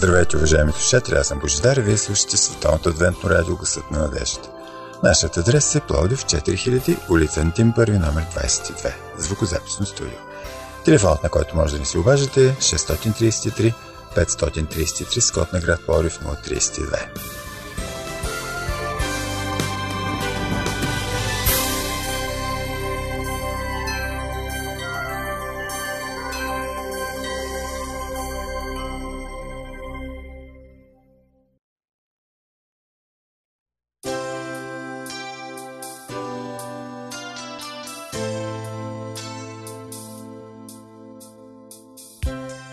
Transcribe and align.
Здравейте, 0.00 0.36
уважаеми 0.36 0.72
слушатели, 0.72 1.14
аз 1.14 1.28
съм 1.28 1.38
Божидар 1.38 1.76
и 1.76 1.80
вие 1.80 1.96
слушате 1.96 2.36
Световното 2.36 2.88
адвентно 2.88 3.30
радио 3.30 3.56
Гъсът 3.56 3.90
на 3.90 3.98
надеждата. 3.98 4.48
Нашият 5.02 5.36
адрес 5.36 5.74
е 5.74 5.80
Пловдив 5.80 6.24
4000, 6.24 7.10
улица 7.10 7.40
Антим, 7.40 7.72
първи 7.76 7.98
номер 7.98 8.24
22, 8.34 8.92
звукозаписно 9.18 9.86
студио. 9.86 10.18
Телефонът, 10.84 11.22
на 11.22 11.28
който 11.28 11.56
може 11.56 11.72
да 11.72 11.78
ни 11.78 11.86
се 11.86 11.98
обаждате 11.98 12.46
е 12.46 12.52
633 12.52 13.74
533 14.16 15.20
с 15.20 15.32
код 15.32 15.52
на 15.52 15.60
град 15.60 15.80
Пловдив 15.86 16.20
032. 16.20 17.06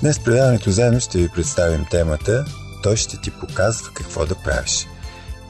Днес 0.00 0.18
предаването 0.18 0.70
заедно 0.70 1.00
ще 1.00 1.18
ви 1.18 1.28
представим 1.28 1.86
темата 1.90 2.44
Той 2.82 2.96
ще 2.96 3.20
ти 3.20 3.30
показва 3.30 3.90
какво 3.94 4.26
да 4.26 4.34
правиш. 4.34 4.86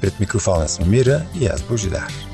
Пред 0.01 0.21
микрофона 0.21 0.69
сме 0.69 0.87
Мира 0.87 1.23
и 1.41 1.47
аз 1.47 1.63
Божидар. 1.63 2.30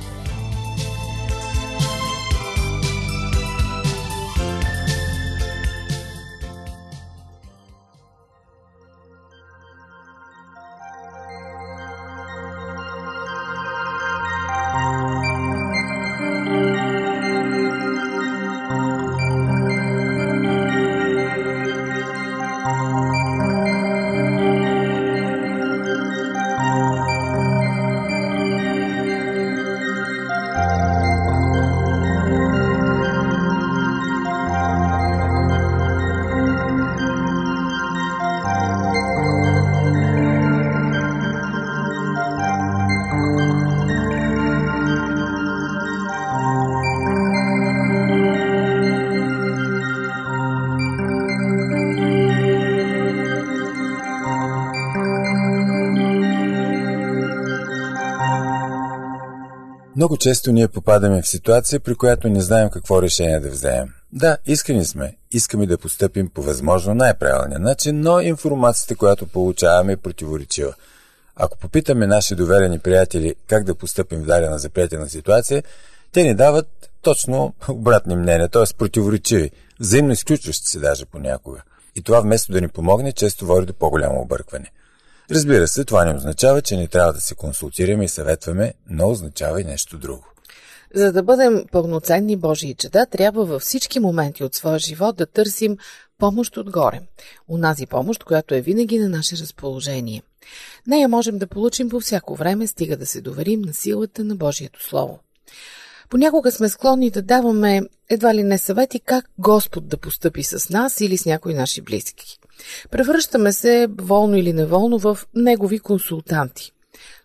Много 60.06 60.17
често 60.17 60.52
ние 60.52 60.68
попадаме 60.68 61.22
в 61.22 61.28
ситуация, 61.28 61.80
при 61.80 61.94
която 61.94 62.28
не 62.28 62.40
знаем 62.40 62.70
какво 62.70 63.02
решение 63.02 63.40
да 63.40 63.50
вземем. 63.50 63.89
Да, 64.12 64.39
искани 64.46 64.84
сме. 64.84 65.17
Искаме 65.30 65.67
да 65.67 65.78
постъпим 65.78 66.28
по 66.28 66.42
възможно 66.42 66.94
най-правилния 66.94 67.58
начин, 67.58 68.00
но 68.00 68.20
информацията, 68.20 68.96
която 68.96 69.27
получаваме 69.27 69.92
е 69.92 69.96
противоречива. 69.96 70.74
Ако 71.36 71.58
попитаме 71.58 72.06
наши 72.06 72.34
доверени 72.34 72.78
приятели 72.78 73.34
как 73.46 73.64
да 73.64 73.74
постъпим 73.74 74.18
в 74.18 74.27
дадена 74.27 74.58
запретена 74.58 75.08
ситуация, 75.08 75.62
те 76.12 76.22
ни 76.22 76.34
дават 76.34 76.90
точно 77.02 77.55
обратни 77.68 78.16
мнения, 78.16 78.48
т.е. 78.48 78.77
противоречиви, 78.78 79.50
взаимно 79.80 80.12
изключващи 80.12 80.66
се 80.66 80.78
даже 80.78 81.06
понякога. 81.06 81.62
И 81.96 82.02
това 82.02 82.20
вместо 82.20 82.52
да 82.52 82.61
ни 82.61 82.68
помогне, 82.68 83.12
често 83.12 83.46
води 83.46 83.66
до 83.66 83.74
по-голямо 83.74 84.20
объркване. 84.20 84.72
Разбира 85.31 85.69
се, 85.69 85.85
това 85.85 86.05
не 86.05 86.14
означава, 86.14 86.63
че 86.63 86.77
не 86.77 86.89
трябва 86.89 87.13
да 87.13 87.20
се 87.20 87.35
консултираме 87.35 88.05
и 88.05 88.09
съветваме, 88.09 88.75
но 88.91 89.11
означава 89.11 89.61
и 89.61 89.64
нещо 89.64 89.98
друго. 89.98 90.25
За 90.95 91.13
да 91.13 91.23
бъдем 91.23 91.64
пълноценни 91.73 92.37
Божии 92.37 92.75
чеда, 92.75 93.07
трябва 93.07 93.45
във 93.45 93.63
всички 93.63 94.01
моменти 94.01 94.45
от 94.45 94.55
своя 94.55 94.79
живот 94.79 95.17
да 95.17 95.27
търсим 95.27 95.77
помощ 96.19 96.57
отгоре. 96.57 97.01
Унази 97.48 97.87
помощ, 97.87 98.25
която 98.25 98.55
е 98.55 98.61
винаги 98.61 98.98
на 98.98 99.09
наше 99.09 99.37
разположение. 99.37 100.23
Нея 100.87 101.09
можем 101.09 101.39
да 101.39 101.47
получим 101.47 101.89
по 101.89 102.01
всяко 102.01 102.35
време, 102.35 102.67
стига 102.67 102.97
да 102.97 103.07
се 103.07 103.20
доверим 103.20 103.61
на 103.61 103.75
силата 103.75 104.25
на 104.25 104.37
Божието 104.37 104.89
Слово. 104.89 105.19
Понякога 106.08 106.50
сме 106.52 106.68
склонни 106.68 107.11
да 107.11 107.22
даваме 107.22 107.83
едва 108.08 108.34
ли 108.34 108.42
не 108.42 108.58
съвети 108.58 109.00
как 109.00 109.30
Господ 109.39 109.89
да 109.89 109.96
постъпи 109.96 110.42
с 110.42 110.70
нас 110.70 111.00
или 111.00 111.17
с 111.18 111.27
някои 111.27 111.55
наши 111.55 111.83
близки. 111.83 112.39
Превръщаме 112.90 113.52
се, 113.52 113.89
волно 114.00 114.36
или 114.36 114.52
неволно, 114.52 114.98
в 114.98 115.18
негови 115.34 115.78
консултанти. 115.78 116.72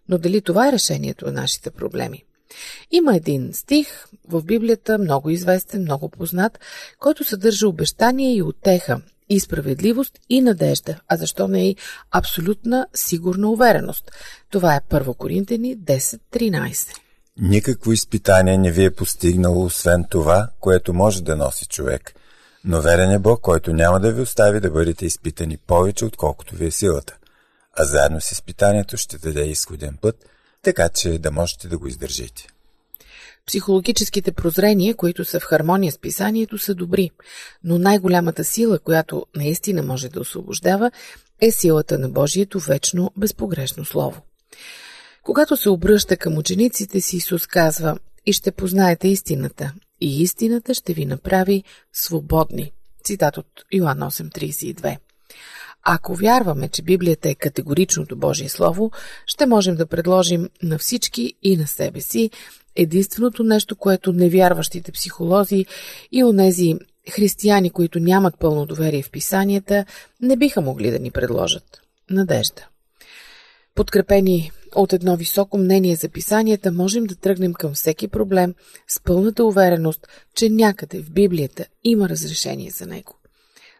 Но 0.09 0.17
дали 0.17 0.41
това 0.41 0.67
е 0.67 0.71
решението 0.71 1.25
на 1.25 1.31
нашите 1.31 1.71
проблеми? 1.71 2.23
Има 2.91 3.15
един 3.15 3.49
стих 3.53 4.05
в 4.27 4.43
Библията, 4.43 4.97
много 4.97 5.29
известен, 5.29 5.81
много 5.81 6.09
познат, 6.09 6.59
който 6.99 7.23
съдържа 7.23 7.67
обещание 7.67 8.35
и 8.35 8.41
отеха, 8.41 9.01
и 9.29 9.39
справедливост, 9.39 10.19
и 10.29 10.41
надежда, 10.41 10.99
а 11.07 11.17
защо 11.17 11.47
не 11.47 11.69
и 11.69 11.75
абсолютна 12.11 12.87
сигурна 12.93 13.49
увереност. 13.49 14.11
Това 14.49 14.75
е 14.75 14.81
1 14.89 15.15
Коринтени 15.17 15.77
10.13. 15.77 16.97
Никакво 17.41 17.91
изпитание 17.91 18.57
не 18.57 18.71
ви 18.71 18.83
е 18.85 18.91
постигнало, 18.91 19.65
освен 19.65 20.05
това, 20.09 20.49
което 20.59 20.93
може 20.93 21.23
да 21.23 21.35
носи 21.35 21.65
човек. 21.65 22.13
Но 22.65 22.81
верен 22.81 23.11
е 23.11 23.19
Бог, 23.19 23.41
който 23.41 23.73
няма 23.73 23.99
да 23.99 24.11
ви 24.11 24.21
остави 24.21 24.59
да 24.59 24.71
бъдете 24.71 25.05
изпитани 25.05 25.57
повече, 25.57 26.05
отколкото 26.05 26.55
ви 26.55 26.65
е 26.65 26.71
силата. 26.71 27.17
А 27.73 27.85
заедно 27.85 28.21
с 28.21 28.31
изпитанието 28.31 28.97
ще 28.97 29.17
даде 29.17 29.41
изходен 29.41 29.97
път, 30.01 30.15
така 30.61 30.89
че 30.89 31.19
да 31.19 31.31
можете 31.31 31.67
да 31.67 31.77
го 31.77 31.87
издържите. 31.87 32.47
Психологическите 33.47 34.31
прозрения, 34.31 34.95
които 34.95 35.25
са 35.25 35.39
в 35.39 35.43
хармония 35.43 35.91
с 35.91 35.99
писанието, 35.99 36.57
са 36.57 36.75
добри, 36.75 37.11
но 37.63 37.77
най-голямата 37.77 38.43
сила, 38.43 38.79
която 38.79 39.25
наистина 39.35 39.83
може 39.83 40.09
да 40.09 40.19
освобождава, 40.19 40.91
е 41.41 41.51
силата 41.51 41.99
на 41.99 42.09
Божието 42.09 42.59
вечно 42.59 43.11
безпогрешно 43.17 43.85
Слово. 43.85 44.21
Когато 45.23 45.57
се 45.57 45.69
обръща 45.69 46.17
към 46.17 46.37
учениците 46.37 47.01
си, 47.01 47.17
Исус 47.17 47.47
казва 47.47 47.97
и 48.25 48.33
ще 48.33 48.51
познаете 48.51 49.07
истината, 49.07 49.73
и 50.01 50.21
истината 50.21 50.73
ще 50.73 50.93
ви 50.93 51.05
направи 51.05 51.63
свободни. 51.93 52.71
Цитат 53.03 53.37
от 53.37 53.47
Йоан 53.73 53.99
8.32 53.99 54.97
Ако 55.83 56.15
вярваме, 56.15 56.69
че 56.69 56.81
Библията 56.81 57.29
е 57.29 57.35
категоричното 57.35 58.15
Божие 58.15 58.49
Слово, 58.49 58.91
ще 59.25 59.45
можем 59.45 59.75
да 59.75 59.85
предложим 59.85 60.49
на 60.63 60.77
всички 60.77 61.33
и 61.43 61.57
на 61.57 61.67
себе 61.67 62.01
си 62.01 62.29
единственото 62.75 63.43
нещо, 63.43 63.75
което 63.75 64.13
невярващите 64.13 64.91
психолози 64.91 65.65
и 66.11 66.23
онези 66.23 66.75
християни, 67.11 67.69
които 67.69 67.99
нямат 67.99 68.39
пълно 68.39 68.65
доверие 68.65 69.03
в 69.03 69.11
писанията, 69.11 69.85
не 70.21 70.37
биха 70.37 70.61
могли 70.61 70.91
да 70.91 70.99
ни 70.99 71.11
предложат. 71.11 71.81
Надежда. 72.09 72.67
Подкрепени 73.75 74.51
от 74.75 74.93
едно 74.93 75.15
високо 75.15 75.57
мнение 75.57 75.95
за 75.95 76.09
писанията, 76.09 76.71
можем 76.71 77.03
да 77.03 77.15
тръгнем 77.15 77.53
към 77.53 77.73
всеки 77.73 78.07
проблем 78.07 78.53
с 78.87 78.99
пълната 78.99 79.45
увереност, 79.45 80.07
че 80.35 80.49
някъде 80.49 81.03
в 81.03 81.11
Библията 81.11 81.65
има 81.83 82.09
разрешение 82.09 82.71
за 82.71 82.85
него. 82.85 83.17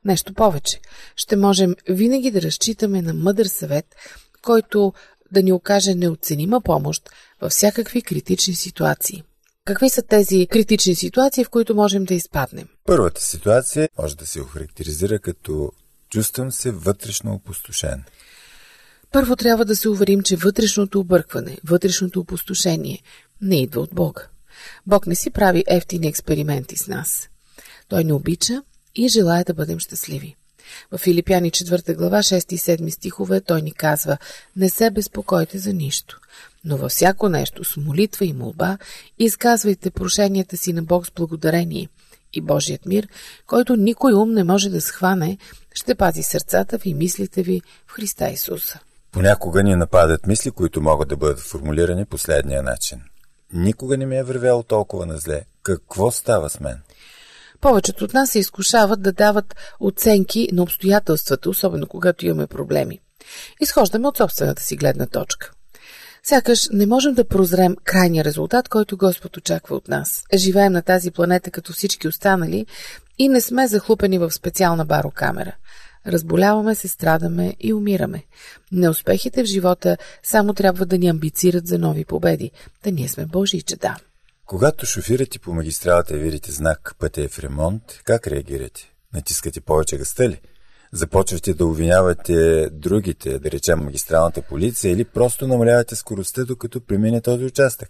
Нещо 0.06 0.34
повече, 0.34 0.80
ще 1.16 1.36
можем 1.36 1.76
винаги 1.90 2.32
да 2.32 2.42
разчитаме 2.42 3.02
на 3.02 3.14
мъдър 3.14 3.46
съвет, 3.46 3.86
който 4.42 4.94
да 5.32 5.44
ни 5.44 5.52
окаже 5.52 5.96
неоценима 5.96 6.62
помощ 6.62 7.10
във 7.42 7.52
всякакви 7.52 8.02
критични 8.02 8.56
ситуации. 8.56 9.24
Какви 9.66 9.90
са 9.90 10.02
тези 10.02 10.48
критични 10.48 10.96
ситуации, 10.96 11.44
в 11.44 11.50
които 11.50 11.76
можем 11.76 12.06
да 12.06 12.14
изпаднем? 12.14 12.68
Първата 12.86 13.22
ситуация 13.22 13.90
може 14.00 14.18
да 14.18 14.28
се 14.28 14.42
охарактеризира 14.42 15.20
като 15.20 15.72
Чувствам 16.12 16.52
се 16.52 16.72
вътрешно 16.72 17.34
опустошен. 17.34 18.04
Първо 19.12 19.36
трябва 19.36 19.66
да 19.66 19.76
се 19.76 19.90
уверим, 19.90 20.22
че 20.22 20.36
вътрешното 20.36 21.00
объркване, 21.00 21.58
вътрешното 21.64 22.20
опустошение 22.20 23.02
не 23.42 23.62
идва 23.62 23.82
от 23.82 23.90
Бога. 23.94 24.22
Бог 24.88 25.08
не 25.08 25.16
си 25.16 25.30
прави 25.30 25.64
ефтини 25.68 26.08
експерименти 26.08 26.78
с 26.78 26.88
нас. 26.88 27.30
Той 27.90 28.04
не 28.04 28.14
обича 28.14 28.62
и 28.96 29.08
желая 29.08 29.44
да 29.44 29.54
бъдем 29.54 29.80
щастливи. 29.80 30.36
В 30.92 30.98
Филипяни 30.98 31.52
4 31.52 31.96
глава 31.96 32.18
6 32.18 32.54
и 32.54 32.58
7 32.58 32.90
стихове 32.90 33.42
той 33.42 33.62
ни 33.62 33.72
казва 33.72 34.18
Не 34.56 34.70
се 34.70 34.92
безпокойте 34.92 35.58
за 35.58 35.74
нищо, 35.74 36.20
но 36.66 36.78
във 36.78 36.92
всяко 36.92 37.30
нещо 37.30 37.64
с 37.64 37.78
молитва 37.78 38.26
и 38.26 38.34
молба 38.34 38.78
изказвайте 39.20 39.92
прошенията 39.92 40.58
си 40.58 40.74
на 40.74 40.84
Бог 40.84 41.08
с 41.08 41.12
благодарение 41.12 41.90
и 42.34 42.42
Божият 42.42 42.86
мир, 42.86 43.08
който 43.48 43.76
никой 43.76 44.14
ум 44.14 44.32
не 44.32 44.44
може 44.44 44.70
да 44.70 44.82
схване, 44.82 45.38
ще 45.74 45.96
пази 45.96 46.24
сърцата 46.24 46.78
ви 46.78 46.90
и 46.90 46.94
мислите 46.94 47.44
ви 47.44 47.62
в 47.88 47.92
Христа 47.92 48.30
Исуса. 48.30 48.80
Понякога 49.12 49.64
ни 49.64 49.76
нападат 49.76 50.28
мисли, 50.28 50.52
които 50.52 50.82
могат 50.82 51.08
да 51.08 51.18
бъдат 51.18 51.40
формулирани 51.40 52.06
последния 52.06 52.64
начин. 52.64 53.02
Никога 53.54 53.98
не 53.98 54.06
ми 54.06 54.18
е 54.18 54.24
вървяло 54.24 54.64
толкова 54.64 55.06
на 55.06 55.18
зле. 55.18 55.42
Какво 55.64 56.12
става 56.12 56.50
с 56.50 56.60
мен? 56.60 56.82
Повечето 57.62 58.06
от 58.06 58.14
нас 58.14 58.30
се 58.30 58.40
изкушават 58.40 59.02
да 59.02 59.12
дават 59.12 59.56
оценки 59.80 60.50
на 60.52 60.64
обстоятелствата, 60.64 61.50
особено 61.50 61.88
когато 61.88 62.26
имаме 62.26 62.48
проблеми. 62.48 63.00
Изхождаме 63.62 64.08
от 64.08 64.18
собствената 64.18 64.64
си 64.64 64.76
гледна 64.76 65.06
точка. 65.06 65.52
Сякаш 66.24 66.70
не 66.72 66.86
можем 66.86 67.14
да 67.14 67.28
прозрем 67.28 67.76
крайния 67.84 68.24
резултат, 68.24 68.70
който 68.70 68.98
Господ 68.98 69.38
очаква 69.38 69.76
от 69.76 69.88
нас. 69.88 70.24
Живеем 70.36 70.74
на 70.74 70.82
тази 70.82 71.12
планета 71.12 71.52
като 71.52 71.74
всички 71.74 72.08
останали 72.08 72.66
и 73.18 73.30
не 73.30 73.42
сме 73.42 73.68
захлупени 73.68 74.18
в 74.18 74.32
специална 74.32 74.86
барокамера. 74.86 75.56
Разболяваме 76.08 76.76
се, 76.76 76.88
страдаме 76.88 77.56
и 77.60 77.74
умираме. 77.74 78.24
Неуспехите 78.72 79.44
в 79.44 79.46
живота 79.46 79.98
само 80.24 80.54
трябва 80.54 80.86
да 80.86 80.98
ни 80.98 81.08
амбицират 81.08 81.68
за 81.68 81.80
нови 81.80 82.06
победи, 82.06 82.52
да 82.84 82.92
ние 82.92 83.08
сме 83.08 83.26
Божии 83.26 83.62
чеда. 83.62 83.98
Когато 84.46 84.86
шофирате 84.86 85.40
по 85.40 85.54
магистралата 85.54 86.16
и 86.16 86.20
видите 86.20 86.52
знак 86.52 86.96
пътя 87.00 87.22
е 87.22 87.28
в 87.28 87.40
ремонт, 87.40 87.84
как 88.04 88.28
реагирате? 88.28 88.92
Натискате 89.14 89.62
повече 89.62 89.98
гъста 89.98 90.30
ли? 90.30 90.42
Започвате 90.94 91.54
да 91.54 91.66
обвинявате 91.66 92.70
другите, 92.72 93.40
да 93.40 93.52
речем 93.52 93.80
магистралната 93.80 94.42
полиция, 94.42 94.92
или 94.92 95.06
просто 95.06 95.48
намалявате 95.48 95.96
скоростта, 95.96 96.46
докато 96.46 96.82
премине 96.82 97.22
този 97.22 97.46
участък? 97.46 97.90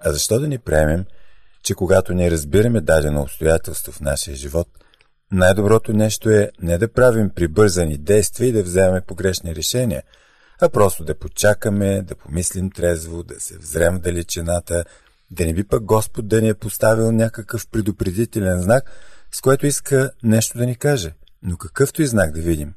А 0.00 0.12
защо 0.12 0.40
да 0.40 0.48
ни 0.48 0.58
приемем, 0.58 1.04
че 1.62 1.74
когато 1.74 2.14
не 2.14 2.30
разбираме 2.30 2.80
дадено 2.80 3.22
обстоятелство 3.22 3.92
в 3.92 4.00
нашия 4.00 4.36
живот, 4.36 4.68
най-доброто 5.32 5.92
нещо 5.92 6.30
е 6.30 6.50
не 6.62 6.78
да 6.78 6.92
правим 6.92 7.30
прибързани 7.30 7.98
действия 7.98 8.48
и 8.48 8.52
да 8.52 8.62
вземем 8.62 9.02
погрешни 9.06 9.54
решения, 9.54 10.02
а 10.60 10.68
просто 10.68 11.04
да 11.04 11.18
почакаме, 11.18 12.02
да 12.02 12.14
помислим 12.14 12.70
трезво, 12.70 13.22
да 13.22 13.40
се 13.40 13.58
взрем 13.58 13.94
в 13.94 14.00
далечината– 14.00 14.84
да 15.30 15.46
не 15.46 15.54
би 15.54 15.64
пък 15.64 15.84
Господ 15.84 16.28
да 16.28 16.42
ни 16.42 16.48
е 16.48 16.54
поставил 16.54 17.12
някакъв 17.12 17.68
предупредителен 17.68 18.62
знак, 18.62 18.90
с 19.32 19.40
което 19.40 19.66
иска 19.66 20.10
нещо 20.22 20.58
да 20.58 20.66
ни 20.66 20.76
каже. 20.76 21.12
Но 21.42 21.56
какъвто 21.56 22.02
и 22.02 22.06
знак 22.06 22.32
да 22.32 22.40
видим, 22.40 22.74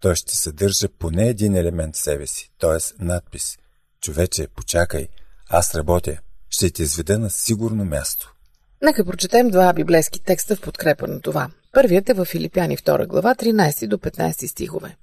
той 0.00 0.14
ще 0.14 0.36
съдържа 0.36 0.88
поне 0.88 1.28
един 1.28 1.56
елемент 1.56 1.96
в 1.96 1.98
себе 1.98 2.26
си, 2.26 2.50
т.е. 2.58 3.04
надпис. 3.04 3.58
Човече, 4.00 4.48
почакай, 4.48 5.08
аз 5.48 5.74
работя, 5.74 6.18
ще 6.50 6.70
те 6.70 6.82
изведа 6.82 7.18
на 7.18 7.30
сигурно 7.30 7.84
място. 7.84 8.34
Нека 8.82 9.04
прочетем 9.04 9.50
два 9.50 9.72
библейски 9.72 10.20
текста 10.20 10.56
в 10.56 10.60
подкрепа 10.60 11.08
на 11.08 11.20
това. 11.20 11.50
Първият 11.78 12.08
е 12.08 12.14
в 12.14 12.24
Филипяни 12.24 12.76
2 12.76 13.06
глава 13.06 13.34
13 13.34 13.86
до 13.86 13.98
15 13.98 14.46
стихове. 14.46 14.96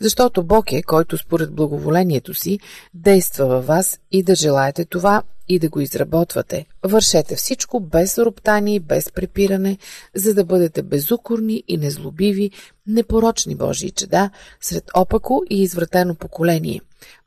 Защото 0.00 0.42
Бог 0.42 0.72
е, 0.72 0.82
който 0.82 1.18
според 1.18 1.52
благоволението 1.52 2.34
си 2.34 2.58
действа 2.94 3.46
във 3.46 3.66
вас 3.66 4.00
и 4.12 4.22
да 4.22 4.34
желаете 4.34 4.84
това 4.84 5.22
и 5.48 5.58
да 5.58 5.68
го 5.68 5.80
изработвате. 5.80 6.66
Вършете 6.82 7.36
всичко 7.36 7.80
без 7.80 8.18
роптание 8.18 8.80
без 8.80 9.12
препиране, 9.12 9.78
за 10.14 10.34
да 10.34 10.44
бъдете 10.44 10.82
безукорни 10.82 11.62
и 11.68 11.76
незлобиви, 11.76 12.50
непорочни 12.86 13.54
Божии 13.54 13.90
чеда, 13.90 14.30
сред 14.60 14.84
опако 14.94 15.42
и 15.50 15.62
извратено 15.62 16.14
поколение, 16.14 16.80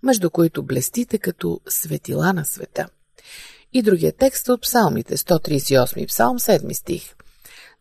между 0.03 0.29
които 0.29 0.63
блестите 0.63 1.17
като 1.17 1.59
светила 1.69 2.33
на 2.33 2.45
света. 2.45 2.87
И 3.73 3.81
другия 3.81 4.11
текст 4.11 4.49
от 4.49 4.61
псалмите, 4.61 5.17
138 5.17 6.07
псалм, 6.07 6.39
7 6.39 6.73
стих. 6.73 7.15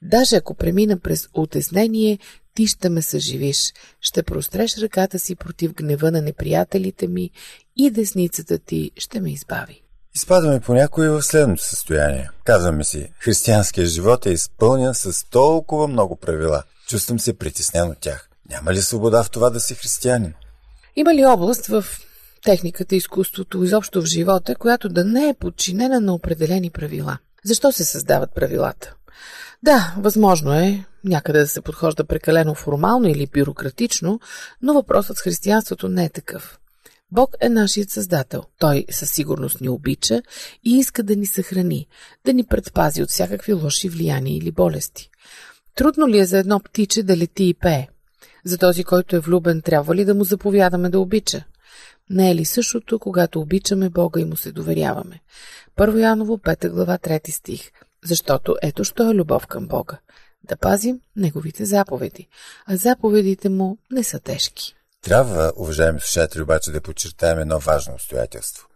Даже 0.03 0.37
ако 0.37 0.55
премина 0.55 0.99
през 0.99 1.29
утеснение, 1.35 2.19
ти 2.55 2.67
ще 2.67 2.89
ме 2.89 3.03
съживиш, 3.03 3.73
ще 4.01 4.23
простреш 4.23 4.79
ръката 4.79 5.19
си 5.19 5.35
против 5.35 5.75
гнева 5.75 6.11
на 6.11 6.23
неприятелите 6.23 7.09
ми 7.09 7.31
и 7.77 7.91
десницата 7.91 8.59
ти 8.59 8.91
ще 8.97 9.21
ме 9.21 9.33
избави. 9.33 9.83
Изпадаме 10.15 10.61
понякога 10.61 11.13
в 11.13 11.23
следното 11.23 11.63
състояние. 11.63 12.31
Казваме 12.45 12.85
си, 12.85 13.13
християнският 13.19 13.89
живот 13.89 14.27
е 14.27 14.31
изпълнен 14.31 14.95
с 14.95 15.25
толкова 15.31 15.89
много 15.89 16.17
правила. 16.17 16.63
Чувствам 16.89 17.21
се 17.21 17.39
притеснен 17.39 17.89
от 17.91 17.99
тях. 17.99 18.29
Няма 18.51 18.73
ли 18.73 18.83
свобода 18.83 19.23
в 19.23 19.31
това 19.31 19.51
да 19.51 19.61
си 19.61 19.75
християнин? 19.75 20.35
Има 20.97 21.15
ли 21.15 21.25
област 21.25 21.67
в 21.67 21.85
техниката, 22.45 22.97
изкуството, 22.97 23.65
изобщо 23.65 24.03
в 24.03 24.05
живота, 24.05 24.57
която 24.57 24.89
да 24.89 25.05
не 25.05 25.29
е 25.29 25.35
подчинена 25.35 26.01
на 26.01 26.15
определени 26.15 26.71
правила? 26.71 27.19
Защо 27.45 27.73
се 27.73 27.85
създават 27.85 28.35
правилата? 28.35 28.95
Да, 29.63 29.95
възможно 29.99 30.53
е 30.53 30.85
някъде 31.05 31.39
да 31.39 31.49
се 31.49 31.61
подхожда 31.61 32.05
прекалено 32.05 32.55
формално 32.55 33.09
или 33.09 33.27
бюрократично, 33.27 34.21
но 34.63 34.75
въпросът 34.75 35.17
с 35.17 35.21
християнството 35.21 35.89
не 35.89 36.05
е 36.05 36.09
такъв. 36.09 36.59
Бог 37.13 37.37
е 37.41 37.49
нашият 37.49 37.91
създател. 37.91 38.43
Той 38.59 38.85
със 38.91 39.11
сигурност 39.11 39.61
ни 39.61 39.69
обича 39.69 40.23
и 40.65 40.79
иска 40.79 41.03
да 41.03 41.17
ни 41.17 41.27
съхрани, 41.27 41.87
да 42.25 42.33
ни 42.33 42.45
предпази 42.45 43.03
от 43.03 43.09
всякакви 43.09 43.53
лоши 43.53 43.89
влияния 43.89 44.37
или 44.37 44.51
болести. 44.51 45.11
Трудно 45.75 46.09
ли 46.09 46.19
е 46.19 46.27
за 46.27 46.39
едно 46.39 46.61
птиче 46.61 47.03
да 47.03 47.17
лети 47.17 47.45
и 47.45 47.55
пее? 47.55 47.89
За 48.45 48.59
този, 48.59 48.85
който 48.85 49.17
е 49.17 49.21
влюбен, 49.21 49.63
трябва 49.63 49.95
ли 49.95 50.05
да 50.05 50.15
му 50.15 50.25
заповядаме 50.25 50.89
да 50.91 51.01
обича? 51.01 51.45
Не 52.11 52.31
е 52.31 52.35
ли 52.35 52.45
същото, 52.45 52.99
когато 52.99 53.41
обичаме 53.41 53.91
Бога 53.91 54.21
и 54.21 54.25
му 54.25 54.37
се 54.37 54.53
доверяваме? 54.53 55.21
Първо 55.77 55.99
Яново, 55.99 56.39
5 56.39 56.69
глава, 56.69 56.99
3 56.99 57.31
стих. 57.31 57.71
Защото 58.05 58.57
ето 58.63 58.85
що 58.85 59.11
е 59.11 59.15
любов 59.15 59.47
към 59.47 59.69
Бога. 59.69 59.99
Да 60.45 60.57
пазим 60.57 61.01
Неговите 61.17 61.65
заповеди, 61.65 62.29
а 62.67 62.77
заповедите 62.77 63.49
му 63.49 63.79
не 63.91 64.05
са 64.05 64.21
тежки. 64.21 64.75
Трябва, 65.03 65.53
уважаеми 65.57 66.01
слушатели, 66.01 66.43
обаче 66.43 66.71
да 66.71 66.81
подчертаем 66.81 67.39
едно 67.39 67.59
важно 67.59 67.95
обстоятелство. 67.95 68.69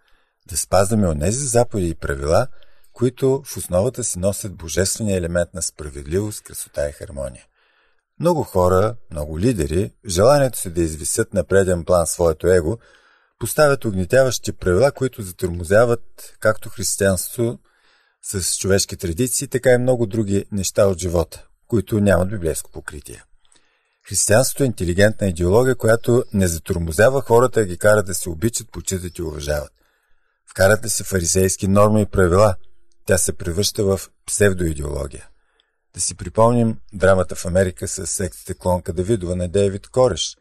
Да 0.49 0.57
спазваме 0.57 1.09
онези 1.09 1.47
заповеди 1.47 1.89
и 1.89 1.95
правила, 1.95 2.47
които 2.93 3.43
в 3.47 3.57
основата 3.57 4.05
си 4.05 4.19
носят 4.19 4.55
божествения 4.55 5.17
елемент 5.17 5.55
на 5.55 5.63
справедливост, 5.63 6.43
красота 6.43 6.89
и 6.89 6.93
хармония. 6.93 7.45
Много 8.21 8.43
хора, 8.43 8.97
много 9.11 9.39
лидери, 9.39 9.93
желанието 10.07 10.59
си 10.59 10.71
да 10.71 10.81
извисят 10.81 11.35
на 11.35 11.45
преден 11.45 11.85
план 11.85 12.07
своето 12.07 12.47
его, 12.47 12.79
поставят 13.39 13.85
огнетяващи 13.85 14.53
правила, 14.53 14.93
които 14.93 15.23
затормозяват 15.23 16.37
както 16.41 16.69
християнство 16.69 17.59
с 18.25 18.59
човешки 18.59 18.97
традиции, 18.97 19.49
така 19.49 19.71
и 19.71 19.79
много 19.79 20.07
други 20.07 20.45
неща 20.53 20.87
от 20.87 20.99
живота, 20.99 21.47
които 21.69 22.01
нямат 22.01 22.31
библейско 22.31 22.71
покритие. 22.71 23.25
Християнството 24.09 24.63
е 24.63 24.67
интелигентна 24.67 25.27
идеология, 25.27 25.75
която 25.75 26.25
не 26.33 26.49
затормозява 26.49 27.21
хората, 27.21 27.61
а 27.61 27.65
ги 27.65 27.79
кара 27.79 28.03
да 28.03 28.15
се 28.15 28.31
обичат, 28.31 28.71
почитат 28.73 29.19
и 29.19 29.23
уважават. 29.23 29.73
Вкарат 30.51 30.85
ли 30.85 30.89
се 30.89 31.05
фарисейски 31.05 31.69
норми 31.69 32.03
и 32.03 32.07
правила, 32.07 32.55
тя 33.07 33.19
се 33.19 33.33
превръща 33.33 33.85
в 33.85 34.01
псевдоидеология. 34.27 35.29
Да 35.95 36.01
си 36.01 36.15
припомним 36.15 36.77
драмата 36.93 37.35
в 37.35 37.45
Америка 37.47 37.89
с 37.89 38.07
сектите 38.07 38.55
клонка 38.55 38.93
Давидова 38.93 39.37
на 39.37 39.49
Дейвид 39.49 39.89
Кореш. 39.89 40.37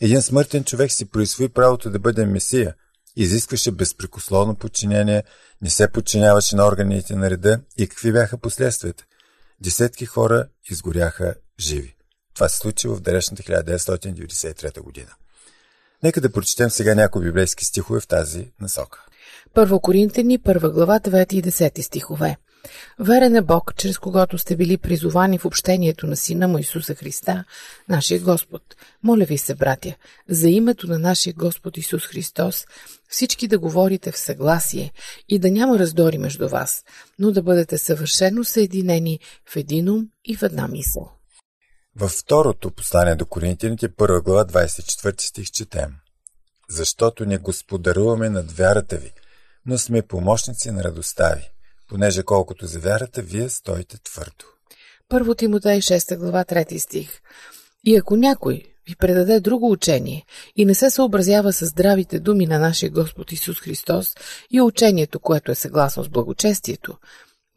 Един 0.00 0.22
смъртен 0.22 0.64
човек 0.64 0.92
си 0.92 1.04
происвои 1.04 1.48
правото 1.48 1.90
да 1.90 1.98
бъде 1.98 2.26
месия, 2.26 2.74
изискваше 3.16 3.70
безпрекословно 3.70 4.54
подчинение, 4.54 5.22
не 5.62 5.70
се 5.70 5.88
подчиняваше 5.88 6.56
на 6.56 6.66
органите 6.66 7.16
на 7.16 7.30
реда 7.30 7.60
и 7.78 7.88
какви 7.88 8.12
бяха 8.12 8.38
последствията. 8.38 9.04
Десетки 9.60 10.06
хора 10.06 10.46
изгоряха 10.70 11.34
живи. 11.60 11.96
Това 12.34 12.48
се 12.48 12.58
случи 12.58 12.88
в 12.88 13.00
далечната 13.00 13.42
1993 13.42 14.80
година. 14.80 15.10
Нека 16.02 16.20
да 16.20 16.32
прочетем 16.32 16.70
сега 16.70 16.94
някои 16.94 17.24
библейски 17.24 17.64
стихове 17.64 18.00
в 18.00 18.06
тази 18.06 18.52
насока. 18.60 19.04
Първо 19.54 19.80
Коринтени, 19.80 20.38
първа 20.38 20.70
глава, 20.70 21.00
9 21.00 21.34
и 21.34 21.42
10 21.42 21.80
стихове. 21.80 22.36
Верен 22.98 23.36
е 23.36 23.42
Бог, 23.42 23.74
чрез 23.76 23.98
когото 23.98 24.38
сте 24.38 24.56
били 24.56 24.78
призовани 24.78 25.38
в 25.38 25.44
общението 25.44 26.06
на 26.06 26.16
Сина 26.16 26.48
му 26.48 26.58
Исуса 26.58 26.94
Христа, 26.94 27.44
нашия 27.88 28.20
Господ. 28.20 28.62
Моля 29.02 29.24
ви 29.24 29.38
се, 29.38 29.54
братя, 29.54 29.94
за 30.28 30.48
името 30.48 30.86
на 30.86 30.98
нашия 30.98 31.34
Господ 31.34 31.76
Исус 31.76 32.06
Христос, 32.06 32.66
всички 33.08 33.48
да 33.48 33.58
говорите 33.58 34.12
в 34.12 34.18
съгласие 34.18 34.92
и 35.28 35.38
да 35.38 35.50
няма 35.50 35.78
раздори 35.78 36.18
между 36.18 36.48
вас, 36.48 36.84
но 37.18 37.32
да 37.32 37.42
бъдете 37.42 37.78
съвършено 37.78 38.44
съединени 38.44 39.20
в 39.48 39.56
един 39.56 39.88
ум 39.88 40.08
и 40.24 40.36
в 40.36 40.42
една 40.42 40.68
мисъл. 40.68 41.10
Във 41.96 42.10
второто 42.10 42.70
послание 42.70 43.14
до 43.14 43.26
Коринтияните, 43.26 43.88
първа 43.88 44.20
глава, 44.20 44.44
24 44.44 45.20
стих 45.20 45.50
четем. 45.50 45.94
Защото 46.68 47.26
не 47.26 47.38
господаруваме 47.38 48.30
над 48.30 48.52
вярата 48.52 48.96
ви, 48.96 49.12
но 49.66 49.78
сме 49.78 50.02
помощници 50.02 50.70
на 50.70 50.84
радостта 50.84 51.34
ви, 51.34 51.50
понеже 51.88 52.22
колкото 52.22 52.66
за 52.66 52.80
вярата, 52.80 53.22
вие 53.22 53.48
стоите 53.48 54.02
твърдо. 54.02 54.44
Първо 55.08 55.34
Тимотей 55.34 55.80
6 55.80 56.18
глава 56.18 56.44
3 56.44 56.78
стих. 56.78 57.20
И 57.84 57.96
ако 57.96 58.16
някой 58.16 58.62
ви 58.88 58.96
предаде 58.96 59.40
друго 59.40 59.70
учение 59.70 60.24
и 60.56 60.64
не 60.64 60.74
се 60.74 60.90
съобразява 60.90 61.52
с 61.52 61.66
здравите 61.66 62.20
думи 62.20 62.46
на 62.46 62.58
нашия 62.58 62.90
Господ 62.90 63.32
Исус 63.32 63.60
Христос 63.60 64.14
и 64.50 64.60
учението, 64.60 65.20
което 65.20 65.52
е 65.52 65.54
съгласно 65.54 66.04
с 66.04 66.08
благочестието, 66.08 66.98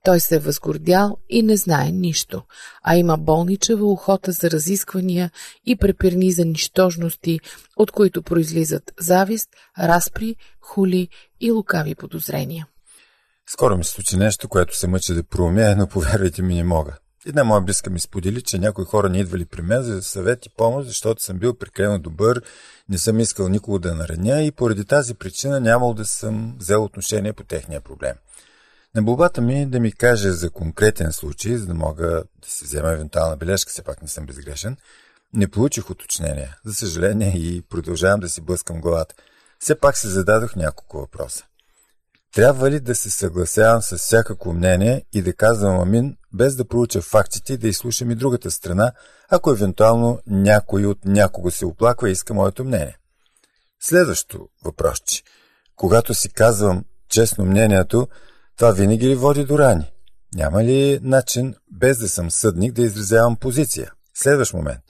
той 0.03 0.19
се 0.19 0.35
е 0.35 0.39
възгордял 0.39 1.17
и 1.29 1.43
не 1.43 1.57
знае 1.57 1.91
нищо, 1.91 2.43
а 2.83 2.95
има 2.95 3.17
болничева 3.17 3.91
охота 3.91 4.31
за 4.31 4.51
разисквания 4.51 5.31
и 5.65 5.75
препирни 5.75 6.31
за 6.31 6.45
нищожности, 6.45 7.39
от 7.77 7.91
които 7.91 8.21
произлизат 8.21 8.93
завист, 8.99 9.49
разпри, 9.79 10.35
хули 10.61 11.07
и 11.41 11.51
лукави 11.51 11.95
подозрения. 11.95 12.67
Скоро 13.49 13.77
ми 13.77 13.83
се 13.83 13.91
случи 13.91 14.17
нещо, 14.17 14.49
което 14.49 14.77
се 14.77 14.87
мъча 14.87 15.13
да 15.13 15.23
проумея, 15.23 15.75
но 15.75 15.87
повярвайте 15.87 16.41
ми 16.41 16.55
не 16.55 16.63
мога. 16.63 16.97
Една 17.25 17.43
моя 17.43 17.61
близка 17.61 17.89
ми 17.89 17.99
сподели, 17.99 18.41
че 18.41 18.59
някои 18.59 18.85
хора 18.85 19.09
не 19.09 19.19
идвали 19.19 19.45
при 19.45 19.61
мен 19.61 19.81
за 19.83 20.03
съвет 20.03 20.45
и 20.45 20.49
помощ, 20.49 20.87
защото 20.87 21.23
съм 21.23 21.39
бил 21.39 21.53
прекалено 21.53 21.99
добър, 21.99 22.41
не 22.89 22.97
съм 22.97 23.19
искал 23.19 23.49
никого 23.49 23.79
да 23.79 23.95
нараня 23.95 24.43
и 24.43 24.51
поради 24.51 24.85
тази 24.85 25.13
причина 25.13 25.59
нямал 25.59 25.93
да 25.93 26.05
съм 26.05 26.55
взел 26.59 26.83
отношение 26.83 27.33
по 27.33 27.43
техния 27.43 27.81
проблем. 27.81 28.13
На 28.95 29.03
болбата 29.03 29.41
ми 29.41 29.65
да 29.65 29.79
ми 29.79 29.91
каже 29.91 30.31
за 30.31 30.49
конкретен 30.49 31.11
случай, 31.11 31.57
за 31.57 31.65
да 31.65 31.73
мога 31.73 32.23
да 32.41 32.47
си 32.47 32.63
взема 32.63 32.91
евентуална 32.91 33.37
бележка, 33.37 33.71
все 33.71 33.83
пак 33.83 34.01
не 34.01 34.07
съм 34.07 34.25
безгрешен, 34.25 34.77
не 35.33 35.47
получих 35.47 35.89
уточнение. 35.89 36.55
За 36.65 36.73
съжаление 36.73 37.37
и 37.37 37.61
продължавам 37.61 38.19
да 38.19 38.29
си 38.29 38.41
блъскам 38.41 38.81
главата. 38.81 39.15
Все 39.59 39.75
пак 39.75 39.97
се 39.97 40.07
зададох 40.07 40.55
няколко 40.55 40.97
въпроса. 40.97 41.43
Трябва 42.37 42.71
ли 42.71 42.79
да 42.79 42.95
се 42.95 43.09
съгласявам 43.09 43.81
с 43.81 43.97
всякакво 43.97 44.53
мнение 44.53 45.03
и 45.13 45.21
да 45.21 45.33
казвам 45.33 45.79
амин, 45.79 46.17
без 46.33 46.55
да 46.55 46.67
проуча 46.67 47.01
фактите 47.01 47.53
и 47.53 47.57
да 47.57 47.67
изслушам 47.67 48.11
и 48.11 48.15
другата 48.15 48.51
страна, 48.51 48.91
ако 49.29 49.51
евентуално 49.51 50.19
някой 50.27 50.85
от 50.85 51.05
някого 51.05 51.51
се 51.51 51.65
оплаква 51.65 52.09
и 52.09 52.11
иска 52.11 52.33
моето 52.33 52.63
мнение? 52.63 52.97
Следващо 53.79 54.47
въпросче. 54.65 55.23
Когато 55.75 56.13
си 56.13 56.29
казвам 56.29 56.85
честно 57.09 57.45
мнението, 57.45 58.07
това 58.57 58.71
винаги 58.71 59.07
ли 59.07 59.15
води 59.15 59.45
до 59.45 59.59
рани? 59.59 59.91
Няма 60.35 60.63
ли 60.63 60.99
начин, 61.01 61.55
без 61.71 61.97
да 61.97 62.09
съм 62.09 62.31
съдник, 62.31 62.73
да 62.73 62.81
изразявам 62.81 63.35
позиция? 63.35 63.91
Следващ 64.13 64.53
момент. 64.53 64.81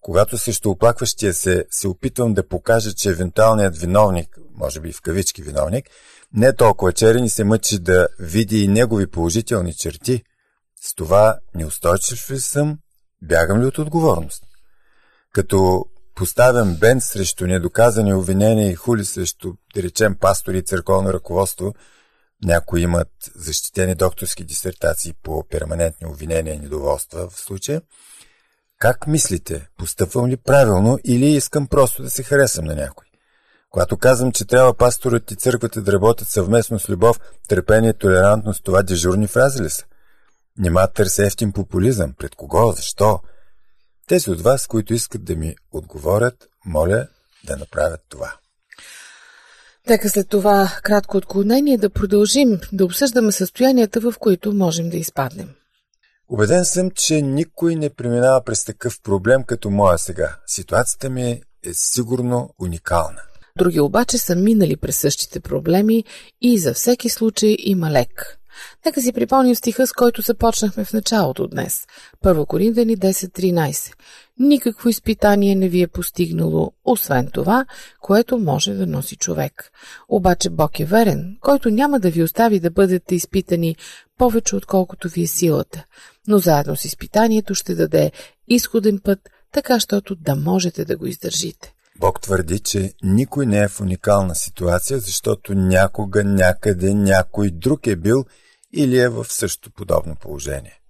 Когато 0.00 0.38
срещу 0.38 0.70
оплакващия 0.70 1.34
се, 1.34 1.66
се 1.70 1.88
опитвам 1.88 2.34
да 2.34 2.48
покажа, 2.48 2.92
че 2.92 3.10
евентуалният 3.10 3.78
виновник, 3.78 4.38
може 4.54 4.80
би 4.80 4.92
в 4.92 5.02
кавички 5.02 5.42
виновник, 5.42 5.90
не 6.34 6.52
толкова 6.52 6.92
черен 6.92 7.24
и 7.24 7.30
се 7.30 7.44
мъчи 7.44 7.78
да 7.78 8.08
види 8.18 8.64
и 8.64 8.68
негови 8.68 9.06
положителни 9.06 9.74
черти, 9.74 10.22
с 10.82 10.94
това 10.94 11.38
неустойчив 11.54 12.30
ли 12.30 12.40
съм, 12.40 12.78
бягам 13.22 13.62
ли 13.62 13.66
от 13.66 13.78
отговорност? 13.78 14.42
Като 15.32 15.84
поставям 16.14 16.74
бен 16.74 17.00
срещу 17.00 17.46
недоказани 17.46 18.14
обвинения 18.14 18.70
и 18.70 18.74
хули 18.74 19.04
срещу, 19.04 19.52
да 19.74 19.82
речем, 19.82 20.16
пастори 20.20 20.58
и 20.58 20.62
църковно 20.62 21.12
ръководство, 21.12 21.74
някои 22.44 22.80
имат 22.80 23.08
защитени 23.34 23.94
докторски 23.94 24.44
дисертации 24.44 25.14
по 25.22 25.44
перманентни 25.50 26.06
обвинения 26.06 26.54
и 26.54 26.58
недоволства 26.58 27.30
в 27.30 27.40
случая. 27.40 27.82
Как 28.78 29.06
мислите? 29.06 29.68
Постъпвам 29.78 30.30
ли 30.30 30.36
правилно 30.36 30.98
или 31.04 31.26
искам 31.26 31.66
просто 31.66 32.02
да 32.02 32.10
се 32.10 32.22
харесам 32.22 32.64
на 32.64 32.74
някой? 32.74 33.06
Когато 33.72 33.96
казвам, 33.96 34.32
че 34.32 34.44
трябва 34.44 34.74
пасторът 34.74 35.30
и 35.30 35.36
църквата 35.36 35.82
да 35.82 35.92
работят 35.92 36.28
съвместно 36.28 36.78
с 36.78 36.88
любов, 36.88 37.20
търпение, 37.48 37.92
толерантност, 37.92 38.64
това 38.64 38.82
дежурни 38.82 39.26
фрази 39.26 39.62
ли 39.62 39.70
са? 39.70 39.84
Нема 40.58 40.88
търся 40.88 41.26
ефтин 41.26 41.52
популизъм. 41.52 42.14
Пред 42.18 42.34
кого? 42.34 42.72
Защо? 42.72 43.20
Тези 44.08 44.30
от 44.30 44.40
вас, 44.40 44.66
които 44.66 44.94
искат 44.94 45.24
да 45.24 45.36
ми 45.36 45.54
отговорят, 45.72 46.48
моля 46.66 47.06
да 47.44 47.56
направят 47.56 48.00
това. 48.08 48.34
Нека 49.88 50.08
след 50.08 50.28
това 50.28 50.72
кратко 50.82 51.16
отклонение 51.16 51.78
да 51.78 51.90
продължим 51.90 52.60
да 52.72 52.84
обсъждаме 52.84 53.32
състоянията, 53.32 54.00
в 54.00 54.14
които 54.18 54.52
можем 54.52 54.90
да 54.90 54.96
изпаднем. 54.96 55.48
Убеден 56.28 56.64
съм, 56.64 56.90
че 56.90 57.22
никой 57.22 57.76
не 57.76 57.90
преминава 57.90 58.44
през 58.44 58.64
такъв 58.64 59.00
проблем 59.02 59.44
като 59.44 59.70
моя 59.70 59.98
сега. 59.98 60.36
Ситуацията 60.46 61.10
ми 61.10 61.42
е 61.62 61.74
сигурно 61.74 62.54
уникална. 62.58 63.22
Други 63.58 63.80
обаче 63.80 64.18
са 64.18 64.36
минали 64.36 64.76
през 64.76 64.96
същите 64.96 65.40
проблеми 65.40 66.04
и 66.40 66.58
за 66.58 66.74
всеки 66.74 67.08
случай 67.08 67.56
има 67.58 67.90
лек. 67.90 68.38
Нека 68.86 69.02
си 69.02 69.12
припомним 69.12 69.54
стиха, 69.54 69.86
с 69.86 69.92
който 69.92 70.22
започнахме 70.22 70.84
в 70.84 70.92
началото 70.92 71.46
днес. 71.46 71.86
Първо 72.22 72.46
Коринтени 72.46 72.96
10.13 72.96 73.92
Никакво 74.38 74.88
изпитание 74.88 75.54
не 75.54 75.68
ви 75.68 75.82
е 75.82 75.86
постигнало, 75.86 76.72
освен 76.84 77.30
това, 77.32 77.66
което 78.00 78.38
може 78.38 78.74
да 78.74 78.86
носи 78.86 79.16
човек. 79.16 79.70
Обаче 80.08 80.50
Бог 80.50 80.80
е 80.80 80.84
верен, 80.84 81.36
който 81.40 81.70
няма 81.70 82.00
да 82.00 82.10
ви 82.10 82.22
остави 82.22 82.60
да 82.60 82.70
бъдете 82.70 83.14
изпитани 83.14 83.76
повече 84.18 84.56
отколкото 84.56 85.08
ви 85.08 85.22
е 85.22 85.26
силата, 85.26 85.84
но 86.28 86.38
заедно 86.38 86.76
с 86.76 86.84
изпитанието 86.84 87.54
ще 87.54 87.74
даде 87.74 88.12
изходен 88.48 88.98
път, 89.04 89.18
така 89.52 89.80
щото 89.80 90.14
да 90.14 90.36
можете 90.36 90.84
да 90.84 90.96
го 90.96 91.06
издържите. 91.06 91.72
Бог 91.98 92.20
твърди, 92.20 92.58
че 92.58 92.92
никой 93.02 93.46
не 93.46 93.58
е 93.58 93.68
в 93.68 93.80
уникална 93.80 94.34
ситуация, 94.34 94.98
защото 94.98 95.54
някога, 95.54 96.24
някъде, 96.24 96.94
някой 96.94 97.50
друг 97.50 97.86
е 97.86 97.96
бил 97.96 98.24
или 98.72 98.98
е 98.98 99.08
в 99.08 99.24
същото 99.28 99.70
подобно 99.70 100.16
положение. 100.16 100.80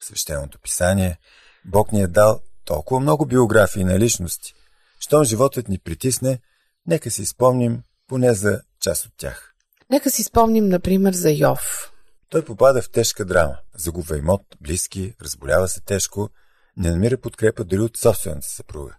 В 0.00 0.04
свещеното 0.04 0.58
писание 0.58 1.18
Бог 1.64 1.92
ни 1.92 2.02
е 2.02 2.06
дал 2.06 2.40
толкова 2.64 3.00
много 3.00 3.26
биографии 3.26 3.84
на 3.84 3.98
личности. 3.98 4.54
Щом 5.00 5.24
животът 5.24 5.68
ни 5.68 5.78
притисне, 5.78 6.40
нека 6.86 7.10
си 7.10 7.26
спомним 7.26 7.82
поне 8.08 8.34
за 8.34 8.60
част 8.80 9.06
от 9.06 9.12
тях. 9.16 9.54
Нека 9.90 10.10
си 10.10 10.22
спомним, 10.22 10.68
например, 10.68 11.12
за 11.12 11.30
Йов. 11.30 11.92
Той 12.30 12.44
попада 12.44 12.82
в 12.82 12.90
тежка 12.90 13.24
драма. 13.24 13.58
Загубва 13.74 14.18
имот, 14.18 14.42
близки, 14.60 15.14
разболява 15.22 15.68
се 15.68 15.80
тежко, 15.80 16.30
не 16.76 16.90
намира 16.90 17.20
подкрепа 17.20 17.64
дори 17.64 17.80
от 17.80 17.96
собствената 17.96 18.46
съпруга. 18.46 18.96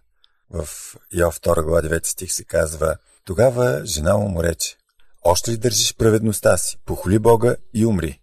В 0.50 0.68
Йов 1.12 1.40
2 1.40 1.62
глава 1.62 1.82
9 1.82 2.06
стих 2.06 2.32
се 2.32 2.44
казва 2.44 2.96
Тогава 3.24 3.82
жена 3.84 4.16
му 4.16 4.28
му 4.28 4.42
рече 4.42 4.76
Още 5.22 5.50
ли 5.50 5.56
държиш 5.56 5.94
праведността 5.96 6.56
си? 6.56 6.78
Похоли 6.86 7.18
Бога 7.18 7.56
и 7.74 7.86
умри. 7.86 8.20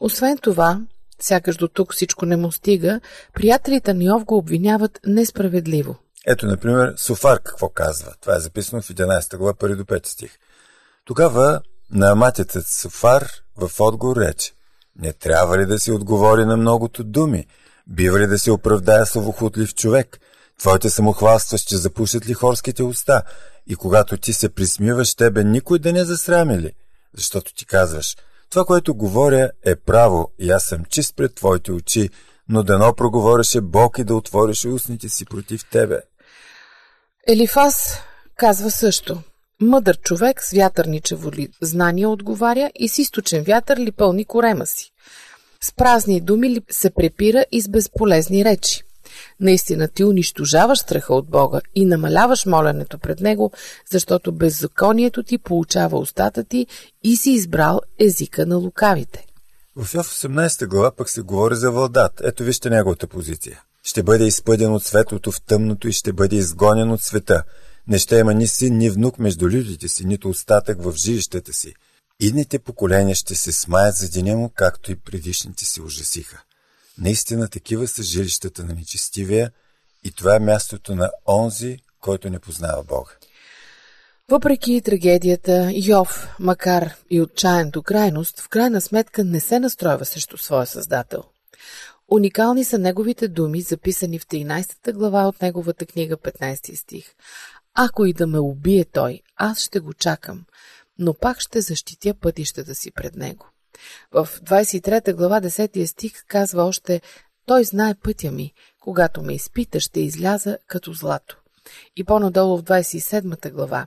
Освен 0.00 0.38
това, 0.38 0.80
сякаш 1.20 1.56
до 1.56 1.68
тук 1.68 1.92
всичко 1.92 2.26
не 2.26 2.36
му 2.36 2.52
стига, 2.52 3.00
приятелите 3.34 3.94
на 3.94 4.04
Йов 4.04 4.24
го 4.24 4.36
обвиняват 4.36 5.00
несправедливо. 5.06 5.96
Ето, 6.26 6.46
например, 6.46 6.94
Софар 6.96 7.40
какво 7.42 7.68
казва. 7.68 8.14
Това 8.20 8.36
е 8.36 8.40
записано 8.40 8.82
в 8.82 8.88
11 8.88 9.36
глава, 9.36 9.54
1 9.54 9.76
до 9.76 9.84
5 9.84 10.06
стих. 10.06 10.38
Тогава 11.04 11.60
на 11.90 12.14
матетът 12.14 12.66
Софар 12.66 13.28
в 13.56 13.80
отговор 13.80 14.16
рече 14.16 14.52
Не 14.98 15.12
трябва 15.12 15.58
ли 15.58 15.66
да 15.66 15.78
си 15.78 15.92
отговори 15.92 16.44
на 16.44 16.56
многото 16.56 17.04
думи? 17.04 17.46
Бива 17.86 18.18
ли 18.18 18.26
да 18.26 18.38
се 18.38 18.50
оправдая 18.50 19.06
словохотлив 19.06 19.74
човек? 19.74 20.20
Твоите 20.58 20.90
самохвалства 20.90 21.58
ще 21.58 21.76
запушат 21.76 22.28
ли 22.28 22.34
хорските 22.34 22.82
уста? 22.82 23.22
И 23.66 23.76
когато 23.76 24.16
ти 24.16 24.32
се 24.32 24.48
присмиваш, 24.48 25.14
тебе 25.14 25.44
никой 25.44 25.78
да 25.78 25.92
не 25.92 26.04
засрами 26.04 26.58
ли? 26.58 26.72
Защото 27.16 27.54
ти 27.54 27.66
казваш– 27.66 28.16
това, 28.54 28.64
което 28.64 28.94
говоря, 28.94 29.50
е 29.64 29.76
право 29.76 30.32
и 30.38 30.50
аз 30.50 30.64
съм 30.64 30.84
чист 30.84 31.16
пред 31.16 31.34
твоите 31.34 31.72
очи, 31.72 32.10
но 32.48 32.62
дано 32.62 32.94
проговореше 32.94 33.60
Бог 33.60 33.98
и 33.98 34.04
да 34.04 34.14
отвореше 34.14 34.68
устните 34.68 35.08
си 35.08 35.24
против 35.24 35.70
тебе. 35.70 36.00
Елифас 37.28 37.98
казва 38.36 38.70
също. 38.70 39.22
Мъдър 39.60 39.98
човек 39.98 40.42
с 40.42 40.52
вятърничево 40.52 41.32
ли 41.32 41.48
знание 41.62 42.06
отговаря 42.06 42.70
и 42.74 42.88
с 42.88 42.98
източен 42.98 43.42
вятър 43.42 43.76
ли 43.78 43.92
пълни 43.92 44.24
корема 44.24 44.66
си. 44.66 44.90
С 45.60 45.72
празни 45.72 46.20
думи 46.20 46.50
ли 46.50 46.60
се 46.70 46.90
препира 46.90 47.44
и 47.52 47.60
с 47.60 47.68
безполезни 47.68 48.44
речи. 48.44 48.82
Наистина 49.40 49.88
ти 49.88 50.04
унищожаваш 50.04 50.78
страха 50.78 51.14
от 51.14 51.30
Бога 51.30 51.60
и 51.74 51.84
намаляваш 51.84 52.46
моленето 52.46 52.98
пред 52.98 53.20
Него, 53.20 53.52
защото 53.90 54.32
беззаконието 54.32 55.22
ти 55.22 55.38
получава 55.38 55.98
устата 55.98 56.44
ти 56.44 56.66
и 57.04 57.16
си 57.16 57.30
избрал 57.30 57.80
езика 57.98 58.46
на 58.46 58.56
лукавите. 58.56 59.26
В 59.76 59.94
Йов 59.94 60.06
18 60.06 60.66
глава 60.66 60.90
пък 60.90 61.10
се 61.10 61.22
говори 61.22 61.56
за 61.56 61.70
Вълдат. 61.70 62.20
Ето 62.24 62.42
вижте 62.42 62.70
неговата 62.70 63.06
позиция. 63.06 63.62
Ще 63.82 64.02
бъде 64.02 64.24
изпъден 64.24 64.72
от 64.72 64.84
светлото 64.84 65.32
в 65.32 65.42
тъмното 65.42 65.88
и 65.88 65.92
ще 65.92 66.12
бъде 66.12 66.36
изгонен 66.36 66.90
от 66.90 67.02
света. 67.02 67.42
Не 67.88 67.98
ще 67.98 68.16
има 68.16 68.34
ни 68.34 68.46
син, 68.46 68.76
ни 68.76 68.90
внук 68.90 69.18
между 69.18 69.48
людите 69.48 69.88
си, 69.88 70.06
нито 70.06 70.28
остатък 70.28 70.82
в 70.82 70.92
жилищата 70.96 71.52
си. 71.52 71.74
Идните 72.20 72.58
поколения 72.58 73.14
ще 73.14 73.34
се 73.34 73.52
смаят 73.52 73.94
за 73.96 74.08
деня 74.08 74.36
му, 74.36 74.52
както 74.54 74.92
и 74.92 74.96
предишните 74.96 75.64
си 75.64 75.82
ужасиха. 75.82 76.42
Наистина 76.98 77.48
такива 77.48 77.86
са 77.88 78.02
жилищата 78.02 78.64
на 78.64 78.74
нечестивия 78.74 79.50
и 80.04 80.12
това 80.12 80.36
е 80.36 80.40
мястото 80.40 80.94
на 80.94 81.10
онзи, 81.28 81.78
който 82.00 82.30
не 82.30 82.38
познава 82.38 82.84
Бога. 82.84 83.10
Въпреки 84.30 84.82
трагедията, 84.84 85.70
Йов, 85.74 86.28
макар 86.40 86.94
и 87.10 87.20
отчаян 87.20 87.70
до 87.70 87.82
крайност, 87.82 88.40
в 88.40 88.48
крайна 88.48 88.80
сметка 88.80 89.24
не 89.24 89.40
се 89.40 89.60
настройва 89.60 90.04
срещу 90.04 90.38
своя 90.38 90.66
създател. 90.66 91.24
Уникални 92.08 92.64
са 92.64 92.78
неговите 92.78 93.28
думи, 93.28 93.60
записани 93.60 94.18
в 94.18 94.26
13 94.26 94.92
глава 94.92 95.28
от 95.28 95.42
неговата 95.42 95.86
книга, 95.86 96.16
15 96.16 96.74
стих. 96.74 97.14
Ако 97.74 98.06
и 98.06 98.12
да 98.12 98.26
ме 98.26 98.38
убие 98.38 98.84
той, 98.84 99.20
аз 99.36 99.60
ще 99.60 99.80
го 99.80 99.94
чакам, 99.94 100.44
но 100.98 101.14
пак 101.14 101.40
ще 101.40 101.60
защитя 101.60 102.14
пътищата 102.14 102.74
си 102.74 102.90
пред 102.90 103.16
него. 103.16 103.46
В 104.12 104.28
23 104.42 105.14
глава 105.14 105.40
10 105.40 105.84
стих 105.84 106.12
казва 106.28 106.64
още 106.64 107.00
Той 107.46 107.64
знае 107.64 107.94
пътя 107.94 108.30
ми, 108.30 108.52
когато 108.80 109.22
ме 109.22 109.34
изпита, 109.34 109.80
ще 109.80 110.00
изляза 110.00 110.58
като 110.66 110.92
злато. 110.92 111.38
И 111.96 112.04
по-надолу 112.04 112.58
в 112.58 112.62
27 112.62 113.52
глава 113.52 113.86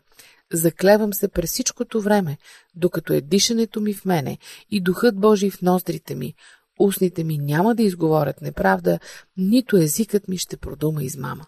Заклевам 0.54 1.14
се 1.14 1.28
през 1.28 1.52
всичкото 1.52 2.02
време, 2.02 2.38
докато 2.76 3.14
е 3.14 3.22
дишането 3.22 3.82
ми 3.82 3.94
в 3.94 4.06
мене 4.06 4.38
и 4.72 4.82
духът 4.82 5.20
Божий 5.20 5.50
в 5.50 5.62
ноздрите 5.62 6.16
ми, 6.16 6.34
устните 6.80 7.24
ми 7.24 7.38
няма 7.38 7.76
да 7.76 7.84
изговорят 7.84 8.42
неправда, 8.42 9.00
нито 9.38 9.78
езикът 9.78 10.28
ми 10.28 10.38
ще 10.38 10.58
продума 10.58 11.04
измама. 11.04 11.46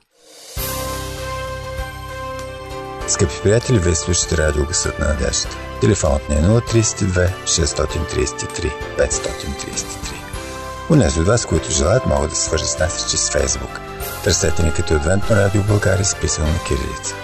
Скъпи 3.10 3.34
приятели, 3.44 3.80
вие 3.80 3.96
слушате 3.96 4.38
радио 4.38 4.66
Гъсът 4.66 5.00
на 5.00 5.08
надеждата. 5.08 5.58
Телефонът 5.82 6.30
ни 6.30 6.36
е 6.36 6.39
032 6.39 7.44
633 7.44 8.74
533. 8.98 10.92
Унези 10.92 11.20
от 11.20 11.28
вас, 11.28 11.46
които 11.46 11.72
желаят, 11.72 12.06
могат 12.06 12.30
да 12.30 12.36
свържат 12.36 12.68
с 12.68 12.80
нас 12.80 13.12
чрез 13.12 13.32
Фейсбук. 13.32 13.80
Търсете 14.24 14.63
ни 14.63 14.74
като 14.74 14.94
Адвентно 14.94 15.36
радио 15.36 15.63
България, 15.63 16.06
списано 16.06 16.48
на 16.48 16.63
кирилица. 16.68 17.16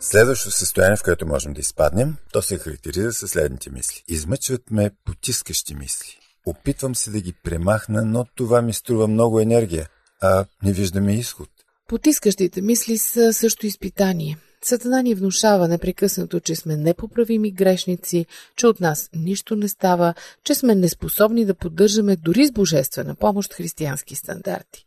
Следващото 0.00 0.56
състояние, 0.56 0.96
в 0.96 1.02
което 1.02 1.26
можем 1.26 1.52
да 1.52 1.60
изпаднем, 1.60 2.16
то 2.32 2.42
се 2.42 2.58
характеризира 2.58 3.12
със 3.12 3.30
следните 3.30 3.70
мисли. 3.70 4.02
Измъчват 4.08 4.70
ме 4.70 4.90
потискащи 5.04 5.74
мисли. 5.74 6.25
Опитвам 6.46 6.94
се 6.94 7.10
да 7.10 7.20
ги 7.20 7.32
премахна, 7.32 8.04
но 8.04 8.24
това 8.34 8.62
ми 8.62 8.72
струва 8.72 9.08
много 9.08 9.40
енергия, 9.40 9.88
а 10.20 10.46
не 10.62 10.72
виждаме 10.72 11.14
изход. 11.14 11.48
Потискащите 11.88 12.60
мисли 12.60 12.98
са 12.98 13.32
също 13.32 13.66
изпитание. 13.66 14.38
Сатана 14.62 15.02
ни 15.02 15.14
внушава 15.14 15.68
непрекъснато, 15.68 16.40
че 16.40 16.56
сме 16.56 16.76
непоправими 16.76 17.50
грешници, 17.50 18.26
че 18.56 18.66
от 18.66 18.80
нас 18.80 19.10
нищо 19.14 19.56
не 19.56 19.68
става, 19.68 20.14
че 20.44 20.54
сме 20.54 20.74
неспособни 20.74 21.44
да 21.44 21.54
поддържаме 21.54 22.16
дори 22.16 22.46
с 22.46 22.52
божествена 22.52 23.14
помощ 23.14 23.54
християнски 23.54 24.14
стандарти. 24.14 24.86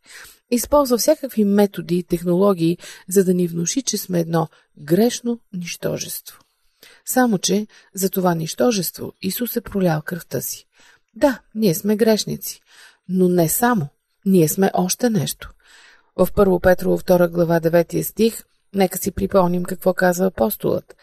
Използва 0.51 0.97
всякакви 0.97 1.45
методи 1.45 1.97
и 1.97 2.03
технологии, 2.03 2.77
за 3.07 3.23
да 3.23 3.33
ни 3.33 3.47
внуши, 3.47 3.81
че 3.81 3.97
сме 3.97 4.19
едно 4.19 4.47
грешно 4.81 5.39
нищожество. 5.53 6.39
Само, 7.05 7.37
че 7.37 7.67
за 7.93 8.09
това 8.09 8.35
нищожество 8.35 9.13
Исус 9.21 9.55
е 9.55 9.61
пролял 9.61 10.01
кръвта 10.01 10.41
си. 10.41 10.65
Да, 11.15 11.41
ние 11.55 11.75
сме 11.75 11.95
грешници, 11.95 12.61
но 13.09 13.29
не 13.29 13.49
само. 13.49 13.87
Ние 14.25 14.47
сме 14.47 14.71
още 14.73 15.09
нещо. 15.09 15.53
В 16.15 16.27
1 16.27 16.61
Петрово 16.61 16.97
2 16.97 17.29
глава 17.29 17.59
9 17.59 18.01
стих 18.01 18.43
нека 18.75 18.97
си 18.97 19.11
припомним 19.11 19.63
какво 19.63 19.93
казва 19.93 20.25
апостолът. 20.25 20.95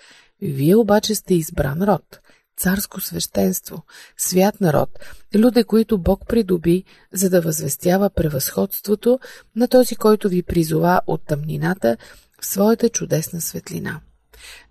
Вие 0.42 0.76
обаче 0.76 1.14
сте 1.14 1.34
избран 1.34 1.82
род, 1.82 2.20
царско 2.56 3.00
свещенство, 3.00 3.82
свят 4.16 4.60
народ, 4.60 4.98
люде, 5.34 5.64
които 5.64 5.98
Бог 5.98 6.28
придоби, 6.28 6.84
за 7.12 7.30
да 7.30 7.40
възвестява 7.40 8.10
превъзходството 8.10 9.18
на 9.56 9.68
този, 9.68 9.96
който 9.96 10.28
ви 10.28 10.42
призова 10.42 11.00
от 11.06 11.26
тъмнината 11.26 11.96
в 12.40 12.46
своята 12.46 12.88
чудесна 12.88 13.40
светлина. 13.40 14.00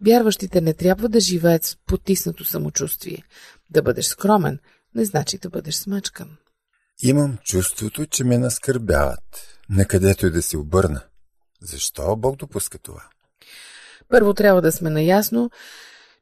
Вярващите 0.02 0.62
не 0.62 0.74
трябва 0.74 1.10
да 1.10 1.20
живеят 1.20 1.64
с 1.64 1.78
потиснато 1.86 2.46
самочувствие. 2.46 3.24
Да 3.70 3.82
бъдеш 3.82 4.06
скромен 4.06 4.60
не 4.96 5.06
значи 5.06 5.38
да 5.38 5.50
бъдеш 5.50 5.76
смачкан. 5.76 6.38
Имам 7.02 7.38
чувството, 7.44 8.06
че 8.06 8.24
ме 8.24 8.38
наскърбяват, 8.38 9.58
накъдето 9.70 10.28
и 10.28 10.32
да 10.32 10.42
се 10.42 10.58
обърна. 10.58 11.02
Защо 11.62 12.16
Бог 12.16 12.36
допуска 12.36 12.78
това? 12.78 13.04
Първо 14.10 14.34
трябва 14.34 14.62
да 14.62 14.72
сме 14.72 14.90
наясно, 14.90 15.52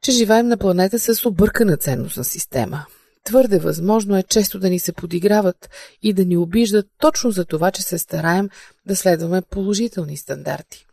че 0.02 0.12
живеем 0.12 0.48
на 0.48 0.56
планета 0.56 0.98
с 0.98 1.26
объркана 1.26 1.76
ценностна 1.76 2.24
система. 2.24 2.86
Твърде 3.24 3.58
възможно 3.58 4.16
е 4.16 4.22
често 4.22 4.58
да 4.58 4.70
ни 4.70 4.78
се 4.78 4.92
подиграват 4.92 5.70
и 6.02 6.12
да 6.12 6.24
ни 6.24 6.36
обиждат 6.36 6.86
точно 6.98 7.30
за 7.30 7.44
това, 7.44 7.70
че 7.70 7.82
се 7.82 7.98
стараем 7.98 8.48
да 8.86 8.96
следваме 8.96 9.42
положителни 9.42 10.16
стандарти. 10.16 10.86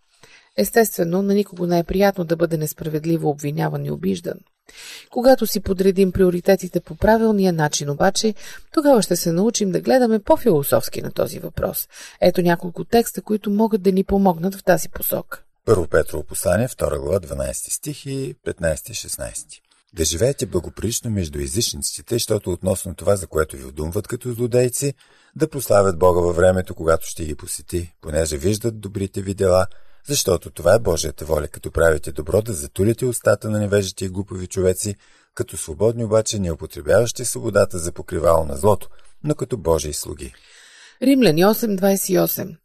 Естествено, 0.58 1.22
на 1.22 1.34
никого 1.34 1.66
не 1.66 1.80
е 1.80 1.84
приятно 1.84 2.24
да 2.24 2.36
бъде 2.36 2.58
несправедливо 2.58 3.30
обвиняван 3.30 3.86
и 3.86 3.92
обиждан. 3.92 4.40
Когато 5.10 5.48
си 5.48 5.60
подредим 5.60 6.12
приоритетите 6.12 6.80
по 6.80 6.96
правилния 6.96 7.54
начин 7.54 7.90
обаче, 7.90 8.34
тогава 8.74 9.02
ще 9.02 9.16
се 9.16 9.32
научим 9.32 9.72
да 9.72 9.82
гледаме 9.82 10.20
по-философски 10.20 11.02
на 11.02 11.12
този 11.12 11.40
въпрос. 11.40 11.88
Ето 12.22 12.42
няколко 12.42 12.84
текста, 12.84 13.22
които 13.22 13.50
могат 13.50 13.82
да 13.82 13.92
ни 13.92 14.04
помогнат 14.04 14.56
в 14.56 14.64
тази 14.64 14.90
посока. 14.90 15.44
Първо 15.66 15.88
Петрово 15.88 16.24
послание, 16.24 16.68
2 16.68 17.00
глава, 17.00 17.20
12 17.20 17.54
стих 17.54 18.06
и 18.06 18.36
15-16. 18.48 19.46
Да 19.94 20.06
живеете 20.06 20.46
благоприлично 20.46 21.12
между 21.12 21.40
езичниците, 21.40 22.16
защото 22.16 22.52
относно 22.52 22.96
това, 22.96 23.16
за 23.16 23.28
което 23.28 23.58
ви 23.58 23.66
удумват 23.66 24.08
като 24.08 24.34
злодейци, 24.34 24.94
да 25.36 25.50
прославят 25.50 26.00
Бога 26.00 26.22
във 26.22 26.36
времето, 26.36 26.76
когато 26.76 27.08
ще 27.08 27.26
ги 27.26 27.36
посети, 27.36 27.94
понеже 28.02 28.38
виждат 28.38 28.80
добрите 28.80 29.22
ви 29.22 29.34
дела, 29.34 29.68
защото 30.08 30.52
това 30.52 30.76
е 30.76 30.80
Божията 30.80 31.26
воля, 31.26 31.48
като 31.48 31.72
правите 31.72 32.12
добро 32.12 32.42
да 32.42 32.54
затулите 32.54 33.06
устата 33.06 33.50
на 33.50 33.60
невежите 33.60 34.06
и 34.06 34.10
глупови 34.10 34.48
човеци, 34.48 34.96
като 35.36 35.58
свободни 35.58 36.04
обаче 36.06 36.40
не 36.40 36.52
употребяващи 36.52 37.26
свободата 37.26 37.78
за 37.78 37.92
покривало 37.92 38.46
на 38.46 38.58
злото, 38.58 38.90
но 39.24 39.36
като 39.36 39.58
Божии 39.58 39.94
слуги. 39.94 40.34
Римляни 41.02 41.44
8.28 41.44 42.56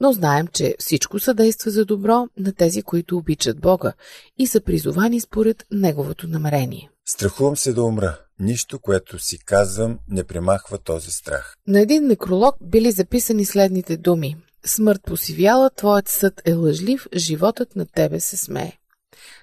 но 0.00 0.12
знаем, 0.12 0.46
че 0.46 0.74
всичко 0.78 1.18
съдейства 1.18 1.70
за 1.70 1.84
добро 1.84 2.28
на 2.36 2.52
тези, 2.52 2.82
които 2.82 3.16
обичат 3.16 3.60
Бога 3.60 3.92
и 4.38 4.46
са 4.46 4.60
призовани 4.60 5.20
според 5.20 5.66
Неговото 5.70 6.28
намерение. 6.28 6.90
Страхувам 7.08 7.56
се 7.56 7.72
да 7.72 7.82
умра. 7.82 8.18
Нищо, 8.38 8.78
което 8.78 9.18
си 9.18 9.38
казвам, 9.44 9.98
не 10.08 10.24
примахва 10.24 10.78
този 10.78 11.10
страх. 11.10 11.56
На 11.66 11.80
един 11.80 12.06
некролог 12.06 12.54
били 12.60 12.90
записани 12.90 13.44
следните 13.44 13.96
думи. 13.96 14.36
Смърт 14.64 15.00
посивяла, 15.06 15.70
твоят 15.70 16.08
съд 16.08 16.42
е 16.44 16.52
лъжлив, 16.52 17.06
животът 17.16 17.76
на 17.76 17.86
тебе 17.86 18.20
се 18.20 18.36
смее. 18.36 18.72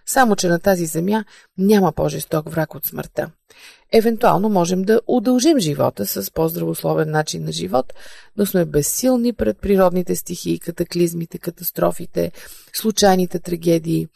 Само, 0.05 0.35
че 0.35 0.47
на 0.47 0.59
тази 0.59 0.85
земя 0.85 1.25
няма 1.57 1.91
по-жесток 1.91 2.49
враг 2.49 2.75
от 2.75 2.85
смъртта. 2.85 3.31
Евентуално 3.93 4.49
можем 4.49 4.81
да 4.81 5.01
удължим 5.07 5.59
живота 5.59 6.05
с 6.05 6.31
по-здравословен 6.31 7.11
начин 7.11 7.43
на 7.43 7.51
живот, 7.51 7.93
но 8.37 8.45
сме 8.45 8.65
безсилни 8.65 9.33
пред 9.33 9.61
природните 9.61 10.15
стихии, 10.15 10.59
катаклизмите, 10.59 11.37
катастрофите, 11.37 12.31
случайните 12.73 13.39
трагедии. 13.39 14.07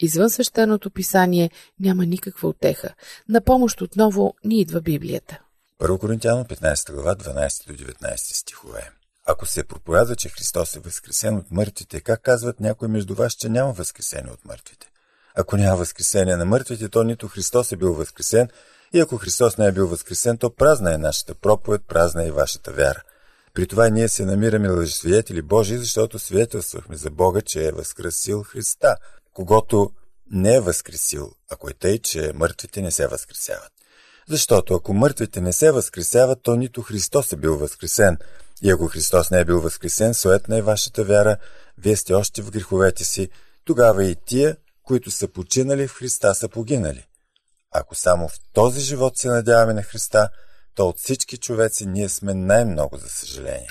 Извън 0.00 0.30
свещеното 0.30 0.90
писание 0.90 1.50
няма 1.80 2.06
никаква 2.06 2.48
отеха. 2.48 2.94
На 3.28 3.40
помощ 3.40 3.80
отново 3.80 4.34
ни 4.44 4.60
идва 4.60 4.80
Библията. 4.80 5.40
1 5.80 5.98
Коринтияно 5.98 6.44
15 6.44 6.92
глава 6.92 7.14
12 7.14 7.66
до 7.66 7.84
19 7.84 8.16
стихове. 8.16 8.90
Ако 9.30 9.46
се 9.46 9.64
проповядва, 9.64 10.16
че 10.16 10.28
Христос 10.28 10.76
е 10.76 10.80
възкресен 10.80 11.36
от 11.36 11.50
мъртвите, 11.50 12.00
как 12.00 12.22
казват 12.22 12.60
някои 12.60 12.88
между 12.88 13.14
вас, 13.14 13.32
че 13.32 13.48
няма 13.48 13.72
възкресение 13.72 14.32
от 14.32 14.44
мъртвите? 14.44 14.90
Ако 15.34 15.56
няма 15.56 15.76
възкресение 15.76 16.36
на 16.36 16.44
мъртвите, 16.44 16.88
то 16.88 17.02
нито 17.02 17.28
Христос 17.28 17.72
е 17.72 17.76
бил 17.76 17.94
възкресен, 17.94 18.48
и 18.92 19.00
ако 19.00 19.16
Христос 19.16 19.58
не 19.58 19.66
е 19.66 19.72
бил 19.72 19.88
възкресен, 19.88 20.38
то 20.38 20.50
празна 20.50 20.94
е 20.94 20.98
нашата 20.98 21.34
проповед, 21.34 21.82
празна 21.88 22.24
е 22.24 22.28
и 22.28 22.30
вашата 22.30 22.72
вяра. 22.72 23.02
При 23.54 23.66
това 23.66 23.88
ние 23.88 24.08
се 24.08 24.24
намираме 24.24 24.68
лъжесвидетели 24.68 25.42
Божии, 25.42 25.78
защото 25.78 26.18
свидетелствахме 26.18 26.96
за 26.96 27.10
Бога, 27.10 27.40
че 27.40 27.68
е 27.68 27.72
възкресил 27.72 28.42
Христа, 28.42 28.96
когато 29.34 29.90
не 30.30 30.54
е 30.54 30.60
възкресил, 30.60 31.32
ако 31.50 31.70
е 31.70 31.74
тъй, 31.74 31.98
че 31.98 32.32
мъртвите 32.34 32.82
не 32.82 32.90
се 32.90 33.06
възкресяват. 33.06 33.72
Защото 34.28 34.74
ако 34.74 34.94
мъртвите 34.94 35.40
не 35.40 35.52
се 35.52 35.70
възкресяват, 35.70 36.38
то 36.42 36.56
нито 36.56 36.82
Христос 36.82 37.32
е 37.32 37.36
бил 37.36 37.56
възкресен. 37.56 38.18
И 38.62 38.70
ако 38.70 38.86
Христос 38.86 39.30
не 39.30 39.40
е 39.40 39.44
бил 39.44 39.60
възкресен, 39.60 40.14
суетна 40.14 40.56
е 40.56 40.62
вашата 40.62 41.04
вяра, 41.04 41.36
вие 41.78 41.96
сте 41.96 42.14
още 42.14 42.42
в 42.42 42.50
греховете 42.50 43.04
си, 43.04 43.28
тогава 43.64 44.04
и 44.04 44.16
тия, 44.26 44.56
които 44.82 45.10
са 45.10 45.28
починали 45.28 45.88
в 45.88 45.94
Христа, 45.94 46.34
са 46.34 46.48
погинали. 46.48 47.04
Ако 47.74 47.94
само 47.94 48.28
в 48.28 48.40
този 48.52 48.80
живот 48.80 49.16
се 49.16 49.28
надяваме 49.28 49.74
на 49.74 49.82
Христа, 49.82 50.28
то 50.74 50.88
от 50.88 50.98
всички 50.98 51.36
човеци 51.36 51.86
ние 51.86 52.08
сме 52.08 52.34
най-много 52.34 52.96
за 52.96 53.08
съжаление. 53.08 53.68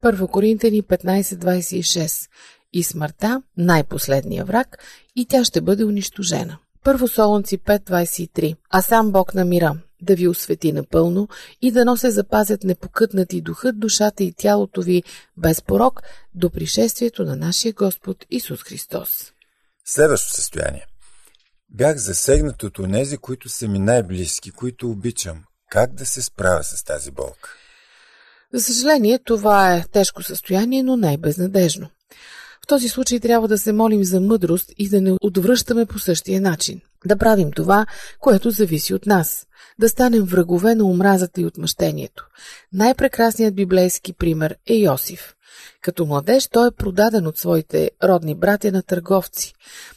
Първо 0.00 0.28
Коринтени 0.28 0.82
15.26 0.82 2.28
И 2.72 2.84
смъртта, 2.84 3.42
най-последния 3.56 4.44
враг, 4.44 4.78
и 5.16 5.26
тя 5.26 5.44
ще 5.44 5.60
бъде 5.60 5.84
унищожена. 5.84 6.58
Първо 6.84 7.08
Солунци 7.08 7.58
5.23 7.58 8.56
А 8.70 8.82
сам 8.82 9.12
Бог 9.12 9.34
на 9.34 9.44
мира 9.44 9.76
да 10.02 10.14
ви 10.14 10.28
освети 10.28 10.72
напълно 10.72 11.28
и 11.62 11.70
да 11.70 11.84
но 11.84 11.96
се 11.96 12.10
запазят 12.10 12.64
непокътнати 12.64 13.40
духът, 13.40 13.80
душата 13.80 14.24
и 14.24 14.32
тялото 14.32 14.82
ви 14.82 15.02
без 15.36 15.62
порок 15.62 16.02
до 16.34 16.50
пришествието 16.50 17.24
на 17.24 17.36
нашия 17.36 17.72
Господ 17.72 18.26
Исус 18.30 18.62
Христос. 18.62 19.32
Следващо 19.84 20.34
състояние. 20.34 20.86
Бях 21.70 21.96
засегнат 21.96 22.62
от 22.62 22.78
онези, 22.78 23.16
които 23.16 23.48
са 23.48 23.68
ми 23.68 23.78
най-близки, 23.78 24.50
които 24.50 24.90
обичам. 24.90 25.44
Как 25.70 25.94
да 25.94 26.06
се 26.06 26.22
справя 26.22 26.64
с 26.64 26.84
тази 26.84 27.10
болка? 27.10 27.50
За 28.52 28.60
съжаление, 28.60 29.18
това 29.18 29.76
е 29.76 29.84
тежко 29.92 30.22
състояние, 30.22 30.82
но 30.82 30.96
не 30.96 31.12
е. 31.12 31.90
В 32.64 32.66
този 32.66 32.88
случай 32.88 33.20
трябва 33.20 33.48
да 33.48 33.58
се 33.58 33.72
молим 33.72 34.04
за 34.04 34.20
мъдрост 34.20 34.72
и 34.78 34.88
да 34.88 35.00
не 35.00 35.16
отвръщаме 35.20 35.86
по 35.86 35.98
същия 35.98 36.40
начин. 36.40 36.80
Да 37.06 37.16
правим 37.16 37.52
това, 37.52 37.86
което 38.20 38.50
зависи 38.50 38.94
от 38.94 39.06
нас. 39.06 39.46
Да 39.78 39.88
станем 39.88 40.24
врагове 40.24 40.74
на 40.74 40.84
омразата 40.84 41.40
и 41.40 41.46
отмъщението. 41.46 42.26
Най-прекрасният 42.72 43.54
библейски 43.54 44.12
пример 44.12 44.56
е 44.66 44.74
Йосиф. 44.74 45.34
Като 45.82 46.06
младеж 46.06 46.48
той 46.48 46.68
е 46.68 46.70
продаден 46.70 47.26
от 47.26 47.38
своите 47.38 47.90
родни 48.04 48.34
братя 48.34 48.72
на 48.72 48.82
търговци. 48.82 49.54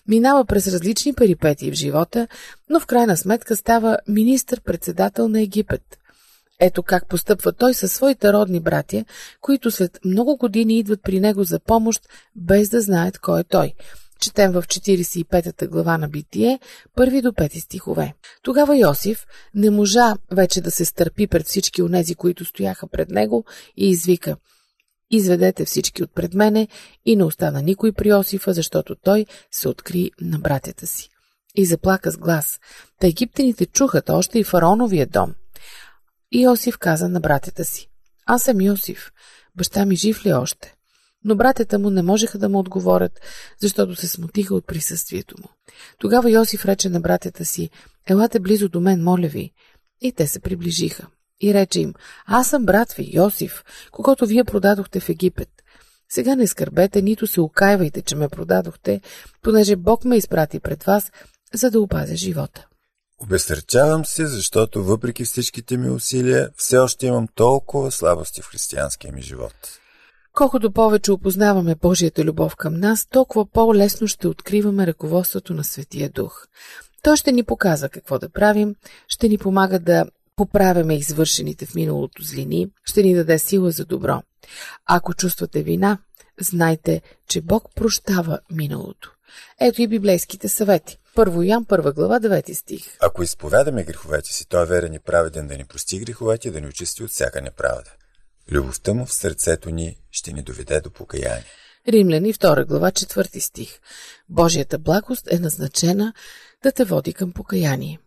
Минава 0.07 0.45
през 0.45 0.67
различни 0.67 1.13
перипетии 1.13 1.71
в 1.71 1.75
живота, 1.75 2.27
но 2.69 2.79
в 2.79 2.85
крайна 2.85 3.17
сметка 3.17 3.55
става 3.55 3.97
министър-председател 4.07 5.27
на 5.27 5.41
Египет. 5.41 5.81
Ето 6.59 6.83
как 6.83 7.07
постъпва 7.07 7.53
той 7.53 7.73
със 7.73 7.91
своите 7.91 8.33
родни 8.33 8.59
братя, 8.59 9.05
които 9.41 9.71
след 9.71 9.99
много 10.05 10.37
години 10.37 10.79
идват 10.79 11.03
при 11.03 11.19
него 11.19 11.43
за 11.43 11.59
помощ, 11.59 12.01
без 12.35 12.69
да 12.69 12.81
знаят 12.81 13.19
кой 13.19 13.39
е 13.39 13.43
той. 13.43 13.73
Четем 14.25 14.51
в 14.51 14.61
45-та 14.61 15.67
глава 15.67 15.97
на 15.97 16.07
Битие, 16.07 16.59
първи 16.95 17.21
до 17.21 17.33
пети 17.33 17.59
стихове. 17.59 18.13
Тогава 18.43 18.77
Йосиф 18.77 19.25
не 19.53 19.69
можа 19.69 20.13
вече 20.31 20.61
да 20.61 20.71
се 20.71 20.85
стърпи 20.85 21.27
пред 21.27 21.47
всички 21.47 21.81
онези, 21.81 22.15
които 22.15 22.45
стояха 22.45 22.87
пред 22.87 23.09
него 23.09 23.45
и 23.77 23.89
извика 23.89 24.37
Изведете 25.11 25.65
всички 25.65 26.03
от 26.03 26.15
пред 26.15 26.33
мене 26.33 26.67
и 27.05 27.15
не 27.15 27.23
остана 27.23 27.61
никой 27.61 27.91
при 27.91 28.09
Йосифа, 28.09 28.53
защото 28.53 28.95
той 28.95 29.25
се 29.51 29.69
откри 29.69 30.11
на 30.21 30.39
братята 30.39 30.87
си. 30.87 31.09
И 31.55 31.65
заплака 31.65 32.11
с 32.11 32.17
глас. 32.17 32.59
Та 32.99 33.07
египтяните 33.07 33.65
чухат 33.65 34.09
още 34.09 34.39
и 34.39 34.43
фараоновия 34.43 35.07
дом– 35.07 35.33
и 36.31 36.43
Йосиф 36.43 36.77
каза 36.77 37.09
на 37.09 37.19
братята 37.19 37.65
си. 37.65 37.89
Аз 38.25 38.43
съм 38.43 38.61
Йосиф. 38.61 39.11
Баща 39.55 39.85
ми 39.85 39.95
жив 39.95 40.25
ли 40.25 40.29
е 40.29 40.33
още? 40.33 40.74
Но 41.25 41.35
братята 41.35 41.79
му 41.79 41.89
не 41.89 42.01
можеха 42.01 42.37
да 42.37 42.49
му 42.49 42.59
отговорят, 42.59 43.19
защото 43.61 43.95
се 43.95 44.07
смутиха 44.07 44.55
от 44.55 44.67
присъствието 44.67 45.35
му. 45.41 45.49
Тогава 45.99 46.31
Йосиф 46.31 46.65
рече 46.65 46.89
на 46.89 46.99
братята 46.99 47.45
си, 47.45 47.69
елате 48.07 48.39
близо 48.39 48.69
до 48.69 48.79
мен, 48.79 49.03
моля 49.03 49.27
ви. 49.27 49.51
И 50.01 50.11
те 50.11 50.27
се 50.27 50.39
приближиха. 50.39 51.07
И 51.41 51.53
рече 51.53 51.79
им, 51.79 51.93
аз 52.25 52.49
съм 52.49 52.65
брат 52.65 52.93
ви, 52.93 53.09
Йосиф, 53.13 53.63
когато 53.91 54.25
вие 54.25 54.43
продадохте 54.43 54.99
в 54.99 55.09
Египет. 55.09 55.49
Сега 56.09 56.35
не 56.35 56.47
скърбете, 56.47 57.01
нито 57.01 57.27
се 57.27 57.41
окайвайте, 57.41 58.01
че 58.01 58.15
ме 58.15 58.29
продадохте, 58.29 59.01
понеже 59.41 59.75
Бог 59.75 60.05
ме 60.05 60.17
изпрати 60.17 60.59
пред 60.59 60.83
вас, 60.83 61.11
за 61.53 61.71
да 61.71 61.81
опазя 61.81 62.15
живота. 62.15 62.67
Обесърчавам 63.17 64.05
се, 64.05 64.27
защото 64.27 64.83
въпреки 64.83 65.25
всичките 65.25 65.77
ми 65.77 65.89
усилия, 65.89 66.49
все 66.57 66.77
още 66.77 67.07
имам 67.07 67.27
толкова 67.35 67.91
слабости 67.91 68.41
в 68.41 68.47
християнския 68.47 69.13
ми 69.13 69.21
живот. 69.21 69.79
Колкото 70.35 70.71
повече 70.71 71.11
опознаваме 71.11 71.75
Божията 71.75 72.23
любов 72.23 72.55
към 72.55 72.73
нас, 72.79 73.05
толкова 73.05 73.45
по-лесно 73.45 74.07
ще 74.07 74.27
откриваме 74.27 74.87
ръководството 74.87 75.53
на 75.53 75.63
Светия 75.63 76.09
Дух. 76.09 76.47
Той 77.01 77.17
ще 77.17 77.31
ни 77.31 77.43
показва 77.43 77.89
какво 77.89 78.19
да 78.19 78.29
правим, 78.29 78.75
ще 79.07 79.27
ни 79.27 79.37
помага 79.37 79.79
да 79.79 80.05
поправяме 80.35 80.95
извършените 80.95 81.65
в 81.65 81.75
миналото 81.75 82.23
злини, 82.23 82.67
ще 82.83 83.03
ни 83.03 83.15
даде 83.15 83.39
сила 83.39 83.71
за 83.71 83.85
добро. 83.85 84.21
Ако 84.85 85.13
чувствате 85.13 85.63
вина, 85.63 85.97
знайте, 86.41 87.01
че 87.27 87.41
Бог 87.41 87.63
прощава 87.75 88.39
миналото. 88.51 89.11
Ето 89.59 89.81
и 89.81 89.87
библейските 89.87 90.49
съвети. 90.49 90.97
Първо 91.15 91.43
Ян, 91.43 91.65
първа 91.65 91.91
глава, 91.91 92.19
9 92.19 92.53
стих. 92.53 92.97
Ако 92.99 93.23
изповядаме 93.23 93.83
греховете 93.83 94.33
си, 94.33 94.47
той 94.47 94.63
е 94.63 94.65
верен 94.65 94.93
и 94.93 94.99
праведен 94.99 95.47
да 95.47 95.57
ни 95.57 95.65
прости 95.65 95.99
греховете 95.99 96.47
и 96.47 96.51
да 96.51 96.61
ни 96.61 96.67
очисти 96.67 97.03
от 97.03 97.09
всяка 97.09 97.41
неправда. 97.41 97.91
Любовта 98.51 98.93
му 98.93 99.05
в 99.05 99.13
сърцето 99.13 99.69
ни 99.69 99.97
ще 100.11 100.33
ни 100.33 100.43
доведе 100.43 100.81
до 100.81 100.89
покаяние. 100.89 101.45
Римляни, 101.87 102.33
2 102.33 102.65
глава, 102.65 102.91
4 102.91 103.39
стих. 103.39 103.79
Божията 104.29 104.79
благост 104.79 105.27
е 105.31 105.39
назначена 105.39 106.13
да 106.63 106.71
те 106.71 106.85
води 106.85 107.13
към 107.13 107.31
покаяние. 107.31 107.99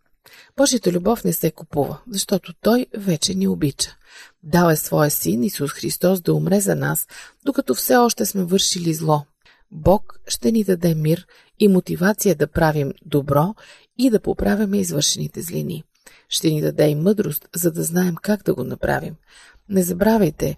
Божията 0.56 0.92
любов 0.92 1.24
не 1.24 1.32
се 1.32 1.50
купува, 1.50 2.00
защото 2.10 2.54
Той 2.60 2.86
вече 2.96 3.34
ни 3.34 3.48
обича. 3.48 3.96
Дал 4.42 4.70
е 4.70 4.76
своя 4.76 5.10
син 5.10 5.42
Исус 5.42 5.70
Христос 5.70 6.20
да 6.20 6.34
умре 6.34 6.60
за 6.60 6.74
нас, 6.74 7.06
докато 7.44 7.74
все 7.74 7.96
още 7.96 8.26
сме 8.26 8.44
вършили 8.44 8.94
зло. 8.94 9.24
Бог 9.70 10.20
ще 10.28 10.52
ни 10.52 10.64
даде 10.64 10.94
мир 10.94 11.26
и 11.58 11.68
мотивация 11.68 12.34
да 12.34 12.46
правим 12.46 12.92
добро 13.06 13.54
и 13.98 14.10
да 14.10 14.20
поправяме 14.20 14.78
извършените 14.78 15.42
злини. 15.42 15.84
Ще 16.28 16.50
ни 16.50 16.60
даде 16.60 16.88
и 16.88 16.94
мъдрост, 16.94 17.48
за 17.54 17.70
да 17.72 17.82
знаем 17.82 18.14
как 18.22 18.42
да 18.42 18.54
го 18.54 18.64
направим. 18.64 19.14
Не 19.68 19.82
забравяйте, 19.82 20.56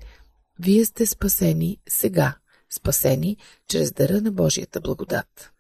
вие 0.59 0.85
сте 0.85 1.07
спасени 1.07 1.79
сега, 1.88 2.35
спасени 2.70 3.37
чрез 3.68 3.92
дъра 3.92 4.20
на 4.20 4.33
Божията 4.33 4.81
благодат. 4.81 5.51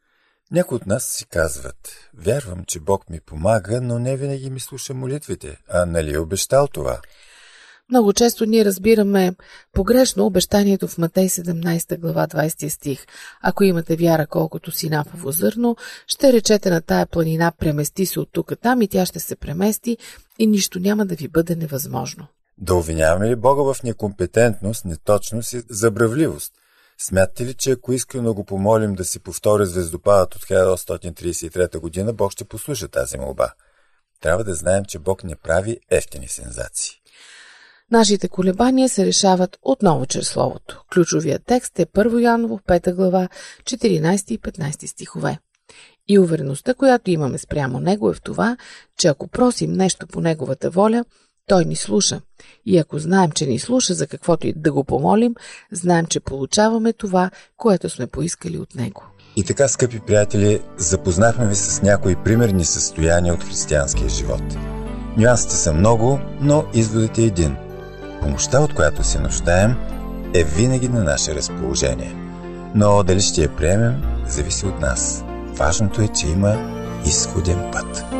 Някои 0.52 0.76
от 0.76 0.86
нас 0.86 1.04
си 1.04 1.26
казват, 1.26 2.10
вярвам, 2.14 2.64
че 2.64 2.80
Бог 2.80 3.10
ми 3.10 3.20
помага, 3.20 3.80
но 3.80 3.98
не 3.98 4.16
винаги 4.16 4.50
ми 4.50 4.60
слуша 4.60 4.94
молитвите. 4.94 5.56
А 5.68 5.86
нали 5.86 6.14
е 6.14 6.18
обещал 6.18 6.68
това? 6.68 7.00
Много 7.90 8.12
често 8.12 8.46
ние 8.46 8.64
разбираме 8.64 9.34
погрешно 9.72 10.26
обещанието 10.26 10.88
в 10.88 10.98
Матей 10.98 11.28
17 11.28 11.98
глава 11.98 12.26
20 12.26 12.68
стих. 12.68 13.06
Ако 13.42 13.64
имате 13.64 13.96
вяра 13.96 14.26
колкото 14.26 14.70
си 14.70 14.88
напово 14.88 15.32
зърно, 15.32 15.76
ще 16.06 16.32
речете 16.32 16.70
на 16.70 16.80
тая 16.80 17.06
планина 17.06 17.52
премести 17.58 18.06
се 18.06 18.20
от 18.20 18.28
тук 18.32 18.52
там 18.62 18.82
и 18.82 18.88
тя 18.88 19.06
ще 19.06 19.20
се 19.20 19.36
премести 19.36 19.96
и 20.38 20.46
нищо 20.46 20.80
няма 20.80 21.06
да 21.06 21.14
ви 21.14 21.28
бъде 21.28 21.56
невъзможно. 21.56 22.26
Да 22.60 22.74
обвиняваме 22.74 23.30
ли 23.30 23.36
Бога 23.36 23.72
в 23.72 23.82
некомпетентност, 23.82 24.84
неточност 24.84 25.52
и 25.52 25.62
забравливост? 25.70 26.52
Смятате 26.98 27.46
ли, 27.46 27.54
че 27.54 27.70
ако 27.70 27.92
искрено 27.92 28.34
го 28.34 28.44
помолим 28.44 28.94
да 28.94 29.04
си 29.04 29.18
повтори 29.18 29.66
звездопадът 29.66 30.34
от 30.34 30.42
1833 30.42 31.78
година, 31.78 32.12
Бог 32.12 32.32
ще 32.32 32.44
послуша 32.44 32.88
тази 32.88 33.18
молба? 33.18 33.52
Трябва 34.20 34.44
да 34.44 34.54
знаем, 34.54 34.84
че 34.84 34.98
Бог 34.98 35.24
не 35.24 35.36
прави 35.36 35.80
ефтини 35.90 36.28
сензации. 36.28 36.92
Нашите 37.90 38.28
колебания 38.28 38.88
се 38.88 39.06
решават 39.06 39.58
отново 39.62 40.06
чрез 40.06 40.28
Словото. 40.28 40.84
Ключовият 40.92 41.42
текст 41.46 41.78
е 41.78 41.86
1 41.86 42.22
Яново, 42.22 42.58
5 42.58 42.94
глава, 42.94 43.28
14 43.64 44.32
и 44.32 44.38
15 44.38 44.86
стихове. 44.86 45.38
И 46.08 46.18
увереността, 46.18 46.74
която 46.74 47.10
имаме 47.10 47.38
спрямо 47.38 47.80
Него 47.80 48.10
е 48.10 48.14
в 48.14 48.22
това, 48.22 48.56
че 48.98 49.08
ако 49.08 49.28
просим 49.28 49.72
нещо 49.72 50.06
по 50.06 50.20
Неговата 50.20 50.70
воля, 50.70 51.04
Той 51.46 51.64
ни 51.64 51.76
слуша. 51.76 52.20
И 52.66 52.78
ако 52.78 52.98
знаем, 52.98 53.30
че 53.30 53.46
ни 53.46 53.58
слуша 53.58 53.94
за 53.94 54.06
каквото 54.06 54.46
и 54.46 54.52
да 54.56 54.72
го 54.72 54.84
помолим, 54.84 55.34
знаем, 55.72 56.06
че 56.06 56.20
получаваме 56.20 56.92
това, 56.92 57.30
което 57.56 57.90
сме 57.90 58.06
поискали 58.06 58.58
от 58.58 58.74
Него. 58.74 59.02
И 59.36 59.44
така, 59.44 59.68
скъпи 59.68 60.00
приятели, 60.00 60.60
запознахме 60.76 61.48
ви 61.48 61.54
с 61.54 61.82
някои 61.82 62.16
примерни 62.16 62.64
състояния 62.64 63.34
от 63.34 63.44
християнския 63.44 64.08
живот. 64.08 64.42
Нюансите 65.16 65.54
са 65.54 65.72
много, 65.72 66.18
но 66.40 66.64
изводът 66.74 67.18
е 67.18 67.22
един– 67.22 67.56
Помощта, 68.20 68.60
от 68.60 68.74
която 68.74 69.04
се 69.04 69.20
нуждаем, 69.20 69.76
е 70.34 70.44
винаги 70.44 70.88
на 70.88 71.04
наше 71.04 71.34
разположение. 71.34 72.14
Но 72.74 73.02
дали 73.02 73.20
ще 73.20 73.42
я 73.42 73.56
приемем, 73.56 74.02
зависи 74.26 74.66
от 74.66 74.80
нас. 74.80 75.24
Важното 75.46 76.02
е, 76.02 76.08
че 76.08 76.26
има 76.26 76.56
изходен 77.06 77.70
път. 77.72 78.19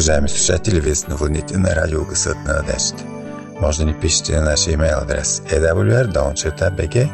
Уважаеми 0.00 0.28
слушатели, 0.28 0.80
вие 0.80 0.94
сте 0.94 1.10
на 1.10 1.16
вълните 1.16 1.58
на 1.58 1.76
радио 1.76 2.04
Гъсът 2.04 2.36
на 2.46 2.54
надежда. 2.54 3.04
Може 3.60 3.78
да 3.78 3.84
ни 3.84 3.94
пишете 3.94 4.36
на 4.36 4.42
нашия 4.42 4.74
имейл 4.74 4.98
адрес 4.98 5.40
ewr.bg.bg 5.40 7.10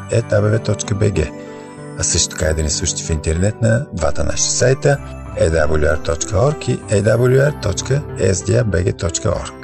а 1.98 2.04
също 2.04 2.36
така 2.36 2.50
и 2.50 2.54
да 2.54 2.62
ни 2.62 2.70
слушате 2.70 3.02
в 3.02 3.10
интернет 3.10 3.62
на 3.62 3.86
двата 3.92 4.24
наши 4.24 4.50
сайта 4.50 4.98
awr.org 5.40 6.68
и 6.68 6.78
awr.sdabg.org. 6.78 9.55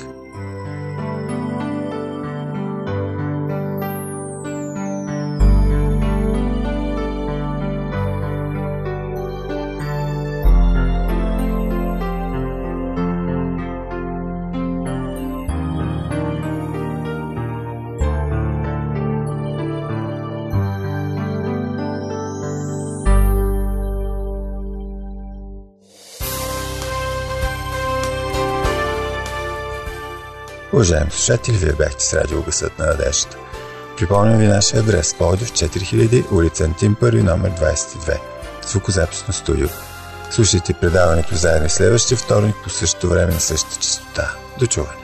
Уважаеми 30.83 31.11
слушатели, 31.11 31.57
вие 31.57 31.73
бяхте 31.73 32.05
с 32.05 32.15
радио 32.15 32.43
на 32.79 32.87
надеждата. 32.87 33.37
Припомням 33.99 34.39
ви 34.39 34.47
нашия 34.47 34.81
адрес 34.81 35.15
Плодив 35.15 35.53
4000, 35.53 36.33
улица 36.33 36.65
Антим 36.65 36.97
1, 36.97 37.23
номер 37.23 37.51
22. 37.51 38.19
Звукозаписно 38.67 39.35
студио. 39.35 39.69
Слушайте 40.31 40.75
предаването 40.75 41.35
заедно 41.35 41.69
следващия 41.69 42.19
вторник 42.19 42.57
по 42.65 42.71
същото 42.71 43.09
време 43.09 43.33
на 43.33 43.41
същата 43.41 43.81
частота. 43.81 44.35
До 44.59 44.67
чуване! 44.67 45.02